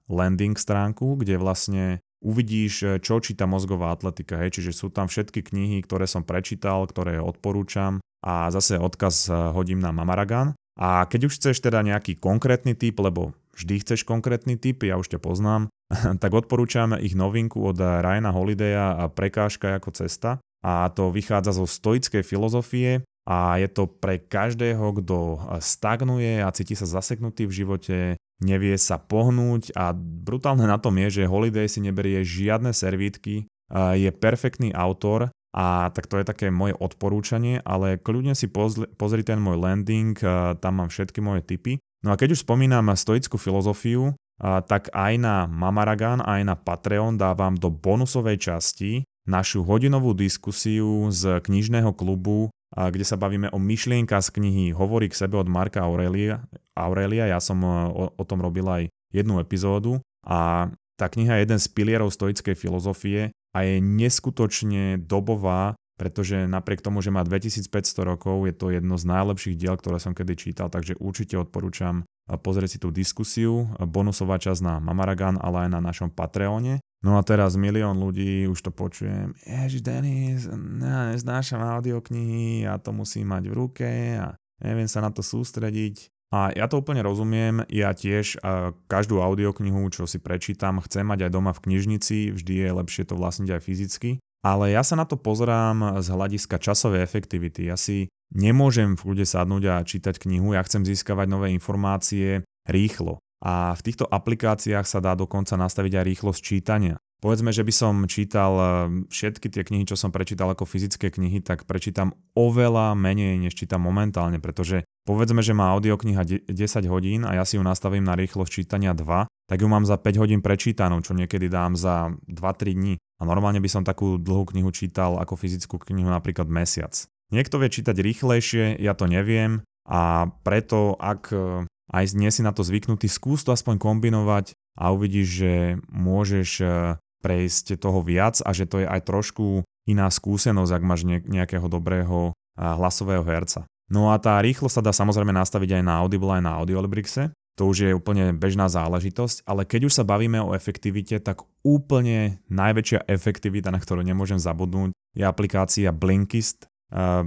landing 0.05 0.53
stránku, 0.53 1.17
kde 1.17 1.41
vlastne 1.41 1.97
uvidíš, 2.23 2.73
e, 2.81 2.87
čo 3.03 3.19
číta 3.19 3.43
mozgová 3.45 3.91
atletika. 3.91 4.39
Hej. 4.39 4.59
Čiže 4.59 4.71
sú 4.71 4.87
tam 4.89 5.11
všetky 5.11 5.43
knihy, 5.43 5.83
ktoré 5.83 6.07
som 6.07 6.23
prečítal, 6.23 6.87
ktoré 6.87 7.19
odporúčam 7.19 7.99
a 8.23 8.47
zase 8.49 8.79
odkaz 8.79 9.27
hodím 9.51 9.83
na 9.83 9.91
Mamaragan. 9.91 10.55
A 10.79 11.05
keď 11.05 11.29
už 11.29 11.37
chceš 11.37 11.59
teda 11.59 11.83
nejaký 11.83 12.17
konkrétny 12.17 12.73
typ, 12.73 12.97
lebo 12.97 13.35
vždy 13.53 13.83
chceš 13.85 14.07
konkrétny 14.07 14.57
typ, 14.57 14.81
ja 14.81 14.97
už 14.97 15.11
ťa 15.11 15.19
poznám, 15.21 15.69
tak 16.23 16.31
odporúčam 16.33 16.97
ich 16.97 17.13
novinku 17.13 17.61
od 17.61 17.77
Ryana 17.77 18.33
Holidaya 18.33 18.97
a 18.97 19.11
Prekážka 19.11 19.77
ako 19.77 19.91
cesta 19.93 20.41
a 20.63 20.87
to 20.89 21.11
vychádza 21.11 21.59
zo 21.59 21.67
stoickej 21.67 22.23
filozofie 22.23 23.03
a 23.27 23.59
je 23.59 23.67
to 23.67 23.87
pre 23.87 24.19
každého, 24.19 24.95
kto 25.03 25.39
stagnuje 25.59 26.39
a 26.43 26.51
cíti 26.55 26.75
sa 26.75 26.87
zaseknutý 26.87 27.47
v 27.47 27.55
živote, 27.63 27.95
nevie 28.41 28.79
sa 28.79 28.97
pohnúť 28.97 29.75
a 29.77 29.93
brutálne 29.97 30.65
na 30.65 30.79
tom 30.81 30.97
je, 31.05 31.21
že 31.21 31.29
Holiday 31.29 31.67
si 31.67 31.83
neberie 31.83 32.25
žiadne 32.25 32.73
servítky, 32.73 33.45
je 33.73 34.09
perfektný 34.13 34.73
autor 34.73 35.29
a 35.53 35.93
tak 35.93 36.09
to 36.09 36.17
je 36.17 36.25
také 36.25 36.49
moje 36.49 36.73
odporúčanie, 36.77 37.61
ale 37.61 38.01
kľudne 38.01 38.33
si 38.33 38.49
pozri, 38.49 38.89
pozri 38.97 39.21
ten 39.21 39.37
môj 39.37 39.61
landing, 39.61 40.17
tam 40.57 40.73
mám 40.81 40.89
všetky 40.89 41.21
moje 41.21 41.45
tipy. 41.45 41.77
No 42.01 42.11
a 42.11 42.19
keď 42.19 42.35
už 42.35 42.43
spomínam 42.43 42.89
stoickú 42.97 43.37
filozofiu, 43.37 44.17
tak 44.41 44.89
aj 44.91 45.13
na 45.21 45.45
Mamaragan, 45.45 46.19
aj 46.19 46.41
na 46.43 46.55
Patreon 46.57 47.15
dávam 47.15 47.53
do 47.55 47.69
bonusovej 47.69 48.41
časti 48.41 49.07
našu 49.23 49.63
hodinovú 49.63 50.11
diskusiu 50.11 51.07
z 51.07 51.39
knižného 51.39 51.95
klubu, 51.95 52.51
kde 52.73 53.05
sa 53.05 53.15
bavíme 53.15 53.53
o 53.53 53.61
myšlienka 53.61 54.17
z 54.17 54.29
knihy 54.33 54.65
Hovorí 54.73 55.09
k 55.09 55.17
sebe 55.17 55.37
od 55.37 55.45
Marka 55.45 55.85
Aurelia. 55.85 56.41
Aurelia. 56.73 57.29
Ja 57.29 57.37
som 57.37 57.61
e, 57.61 57.69
o, 57.69 58.09
o 58.09 58.23
tom 58.25 58.41
robil 58.41 58.65
aj 58.65 58.83
jednu 59.13 59.37
epizódu 59.37 60.01
a 60.25 60.69
tá 60.97 61.05
kniha 61.09 61.37
je 61.37 61.43
jeden 61.45 61.59
z 61.61 61.67
pilierov 61.69 62.09
stoickej 62.09 62.57
filozofie 62.57 63.29
a 63.53 63.57
je 63.61 63.77
neskutočne 63.77 64.97
dobová, 65.01 65.77
pretože 65.97 66.49
napriek 66.49 66.81
tomu, 66.81 67.05
že 67.05 67.13
má 67.13 67.21
2500 67.21 67.69
rokov, 68.01 68.49
je 68.49 68.53
to 68.53 68.73
jedno 68.73 68.97
z 68.97 69.05
najlepších 69.05 69.57
diel, 69.57 69.77
ktoré 69.77 70.01
som 70.01 70.17
kedy 70.17 70.33
čítal, 70.33 70.73
takže 70.73 70.97
určite 70.97 71.37
odporúčam 71.37 72.05
pozrieť 72.25 72.77
si 72.77 72.79
tú 72.81 72.89
diskusiu, 72.89 73.69
bonusová 73.77 74.41
časť 74.41 74.61
na 74.63 74.73
Mamaragan, 74.81 75.37
ale 75.37 75.67
aj 75.67 75.69
na 75.69 75.79
našom 75.83 76.09
Patreone. 76.09 76.81
No 77.03 77.19
a 77.19 77.21
teraz 77.27 77.59
milión 77.59 77.99
ľudí 77.99 78.47
už 78.47 78.63
to 78.63 78.71
počujem. 78.71 79.35
Ježiš, 79.43 79.83
Denis, 79.83 80.47
ja 80.47 81.11
neznášam 81.11 81.59
audioknihy, 81.59 82.63
ja 82.63 82.79
to 82.79 82.95
musím 82.95 83.35
mať 83.35 83.43
v 83.51 83.53
ruke 83.53 83.89
a 84.15 84.39
neviem 84.63 84.87
sa 84.87 85.03
na 85.03 85.11
to 85.11 85.19
sústrediť. 85.19 86.07
A 86.33 86.49
ja 86.55 86.65
to 86.65 86.81
úplne 86.81 87.05
rozumiem, 87.05 87.61
ja 87.69 87.93
tiež 87.93 88.41
každú 88.89 89.21
audioknihu, 89.21 89.85
čo 89.93 90.09
si 90.09 90.17
prečítam, 90.17 90.81
chcem 90.81 91.05
mať 91.05 91.29
aj 91.29 91.31
doma 91.35 91.53
v 91.53 91.61
knižnici, 91.69 92.33
vždy 92.33 92.53
je 92.57 92.69
lepšie 92.73 93.03
to 93.05 93.13
vlastniť 93.13 93.49
aj 93.53 93.61
fyzicky. 93.61 94.11
Ale 94.43 94.75
ja 94.75 94.83
sa 94.83 94.99
na 94.99 95.07
to 95.07 95.15
pozerám 95.15 96.03
z 96.03 96.07
hľadiska 96.09 96.59
časovej 96.59 96.99
efektivity. 97.05 97.69
Ja 97.69 97.79
si 97.79 98.11
nemôžem 98.33 98.99
v 98.99 99.03
kľude 99.05 99.23
sadnúť 99.23 99.63
a 99.71 99.85
čítať 99.85 100.19
knihu, 100.19 100.51
ja 100.51 100.65
chcem 100.67 100.83
získavať 100.83 101.31
nové 101.31 101.55
informácie 101.55 102.43
rýchlo. 102.67 103.22
A 103.43 103.75
v 103.75 103.81
týchto 103.83 104.07
aplikáciách 104.07 104.87
sa 104.87 105.03
dá 105.03 105.19
dokonca 105.19 105.59
nastaviť 105.59 105.99
aj 105.99 106.07
rýchlosť 106.07 106.39
čítania. 106.39 106.95
Povedzme, 107.23 107.55
že 107.55 107.63
by 107.63 107.71
som 107.71 108.03
čítal 108.03 108.51
eh, 108.55 108.67
všetky 109.07 109.47
tie 109.47 109.63
knihy, 109.63 109.87
čo 109.87 109.95
som 109.95 110.11
prečítal 110.11 110.51
ako 110.51 110.67
fyzické 110.67 111.07
knihy, 111.07 111.39
tak 111.39 111.63
prečítam 111.63 112.11
oveľa 112.35 112.99
menej, 112.99 113.39
než 113.39 113.55
čítam 113.55 113.79
momentálne, 113.79 114.43
pretože 114.43 114.83
povedzme, 115.07 115.39
že 115.39 115.55
má 115.55 115.71
audiokniha 115.71 116.51
10 116.51 116.51
hodín 116.91 117.23
a 117.23 117.39
ja 117.39 117.47
si 117.47 117.55
ju 117.55 117.63
nastavím 117.63 118.03
na 118.03 118.19
rýchlosť 118.19 118.51
čítania 118.51 118.91
2, 118.91 119.27
tak 119.27 119.57
ju 119.59 119.67
mám 119.71 119.87
za 119.87 119.95
5 119.95 120.19
hodín 120.19 120.43
prečítanú, 120.43 120.99
čo 120.99 121.15
niekedy 121.15 121.47
dám 121.47 121.79
za 121.79 122.11
2-3 122.27 122.75
dní. 122.75 122.95
A 123.19 123.23
normálne 123.23 123.63
by 123.63 123.71
som 123.71 123.87
takú 123.87 124.19
dlhú 124.19 124.51
knihu 124.51 124.75
čítal 124.75 125.15
ako 125.15 125.39
fyzickú 125.39 125.79
knihu 125.79 126.11
napríklad 126.11 126.51
mesiac. 126.51 126.91
Niekto 127.31 127.55
vie 127.55 127.71
čítať 127.71 127.95
rýchlejšie, 128.03 128.83
ja 128.83 128.91
to 128.99 129.07
neviem 129.07 129.63
a 129.87 130.31
preto 130.43 130.99
ak 130.99 131.31
eh, 131.31 131.71
aj 131.93 132.17
nie 132.17 132.33
si 132.33 132.41
na 132.41 132.51
to 132.51 132.65
zvyknutý, 132.65 133.05
skús 133.05 133.45
to 133.45 133.53
aspoň 133.53 133.77
kombinovať 133.77 134.57
a 134.81 134.89
uvidíš, 134.89 135.27
že 135.45 135.53
môžeš 135.93 136.49
eh, 136.65 136.97
prejsť 137.21 137.79
toho 137.79 138.03
viac 138.03 138.41
a 138.43 138.51
že 138.51 138.67
to 138.67 138.83
je 138.83 138.87
aj 138.89 139.05
trošku 139.05 139.63
iná 139.87 140.11
skúsenosť, 140.11 140.71
ak 140.73 140.83
máš 140.83 141.07
nejakého 141.07 141.67
dobrého 141.71 142.35
hlasového 142.57 143.23
herca. 143.23 143.65
No 143.91 144.11
a 144.11 144.19
tá 144.19 144.39
rýchlosť 144.39 144.79
sa 144.79 144.85
dá 144.85 144.91
samozrejme 144.95 145.35
nastaviť 145.35 145.79
aj 145.79 145.83
na 145.83 145.93
Audible, 145.99 146.39
aj 146.39 146.43
na 146.43 146.55
Audiolibrixe. 146.59 147.31
To 147.61 147.69
už 147.69 147.85
je 147.85 147.91
úplne 147.93 148.33
bežná 148.33 148.65
záležitosť, 148.65 149.45
ale 149.45 149.61
keď 149.69 149.85
už 149.85 149.93
sa 149.93 150.03
bavíme 150.07 150.41
o 150.41 150.57
efektivite, 150.57 151.21
tak 151.21 151.45
úplne 151.61 152.41
najväčšia 152.49 153.05
efektivita, 153.05 153.69
na 153.69 153.77
ktorú 153.77 154.01
nemôžem 154.01 154.41
zabudnúť, 154.41 154.89
je 155.13 155.21
aplikácia 155.21 155.93
Blinkist, 155.93 156.65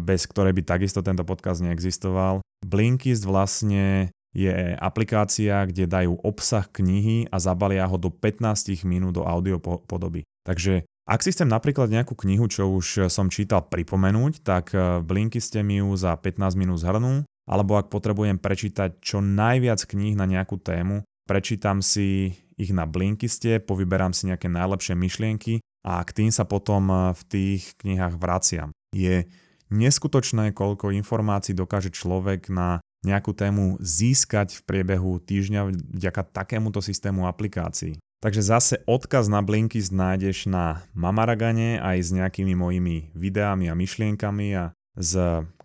bez 0.03 0.27
ktorej 0.27 0.51
by 0.59 0.63
takisto 0.67 0.99
tento 1.07 1.23
podcast 1.23 1.63
neexistoval. 1.63 2.43
Blinkist 2.67 3.23
vlastne 3.23 4.11
je 4.37 4.77
aplikácia, 4.77 5.65
kde 5.65 5.89
dajú 5.89 6.21
obsah 6.21 6.69
knihy 6.69 7.33
a 7.33 7.41
zabalia 7.41 7.89
ho 7.89 7.97
do 7.97 8.13
15 8.13 8.85
minút 8.85 9.17
do 9.17 9.25
audio 9.25 9.57
podoby. 9.63 10.29
Takže 10.45 10.85
ak 11.07 11.23
si 11.23 11.33
chcem 11.33 11.49
napríklad 11.49 11.89
nejakú 11.89 12.19
knihu, 12.19 12.51
čo 12.51 12.69
už 12.69 13.09
som 13.09 13.31
čítal, 13.31 13.65
pripomenúť, 13.65 14.43
tak 14.45 14.75
v 14.75 15.01
eh, 15.01 15.01
Blinkiste 15.01 15.65
mi 15.65 15.81
ju 15.81 15.97
za 15.97 16.13
15 16.19 16.59
minút 16.59 16.85
zhrnú, 16.85 17.25
alebo 17.47 17.79
ak 17.79 17.89
potrebujem 17.89 18.37
prečítať 18.37 19.01
čo 19.01 19.23
najviac 19.23 19.81
kníh 19.87 20.19
na 20.19 20.27
nejakú 20.27 20.59
tému, 20.61 21.07
prečítam 21.25 21.81
si 21.81 22.35
ich 22.59 22.75
na 22.75 22.85
Blinkiste, 22.85 23.63
povyberám 23.63 24.13
si 24.13 24.29
nejaké 24.29 24.51
najlepšie 24.51 24.99
myšlienky 24.99 25.63
a 25.87 26.03
k 26.03 26.11
tým 26.11 26.31
sa 26.35 26.45
potom 26.45 26.91
eh, 26.93 26.99
v 27.15 27.23
tých 27.25 27.63
knihách 27.81 28.19
vraciam. 28.19 28.75
Je 28.91 29.25
neskutočné, 29.71 30.53
koľko 30.53 30.91
informácií 30.91 31.55
dokáže 31.55 31.95
človek 31.95 32.51
na 32.51 32.83
nejakú 33.07 33.31
tému 33.31 33.79
získať 33.79 34.59
v 34.59 34.63
priebehu 34.67 35.23
týždňa 35.23 35.71
vďaka 35.71 36.27
takémuto 36.35 36.83
systému 36.83 37.31
aplikácií. 37.31 38.03
Takže 38.19 38.43
zase 38.43 38.75
odkaz 38.91 39.31
na 39.31 39.45
Blinkist 39.45 39.95
nájdeš 39.95 40.51
na 40.51 40.83
Mamaragane 40.97 41.79
aj 41.79 41.99
s 42.01 42.11
nejakými 42.11 42.59
mojimi 42.59 43.15
videami 43.15 43.71
a 43.71 43.79
myšlienkami 43.79 44.49
a 44.57 44.65
s 44.97 45.15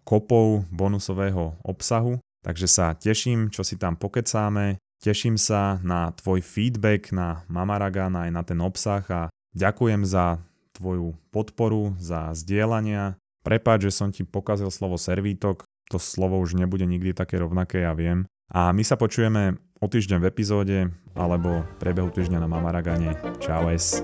kopou 0.05 0.67
bonusového 0.69 1.57
obsahu. 1.65 2.19
Takže 2.45 2.67
sa 2.67 2.93
teším, 2.93 3.49
čo 3.49 3.65
si 3.65 3.79
tam 3.79 3.95
pokecáme, 3.95 4.77
teším 5.01 5.39
sa 5.39 5.81
na 5.81 6.13
tvoj 6.13 6.43
feedback 6.43 7.09
na 7.15 7.47
Mamaragan 7.49 8.13
aj 8.17 8.29
na 8.29 8.41
ten 8.45 8.59
obsah 8.59 9.05
a 9.09 9.21
ďakujem 9.57 10.05
za 10.05 10.41
tvoju 10.75 11.15
podporu, 11.33 11.95
za 11.97 12.33
zdieľania. 12.33 13.15
Prepáč, 13.41 13.89
že 13.89 13.95
som 13.95 14.09
ti 14.13 14.21
pokazil 14.21 14.69
slovo 14.69 15.01
servítok, 15.01 15.65
to 15.91 15.99
slovo 15.99 16.39
už 16.39 16.55
nebude 16.55 16.87
nikdy 16.87 17.11
také 17.11 17.35
rovnaké, 17.35 17.83
ja 17.83 17.91
viem. 17.91 18.23
A 18.47 18.71
my 18.71 18.83
sa 18.87 18.95
počujeme 18.95 19.59
o 19.83 19.87
týždeň 19.91 20.23
v 20.23 20.29
epizóde 20.31 20.77
alebo 21.19 21.67
prebehu 21.83 22.07
týždňa 22.07 22.39
na 22.39 22.47
Mamaragane. 22.47 23.11
Čau 23.43 23.67
es. 23.67 23.99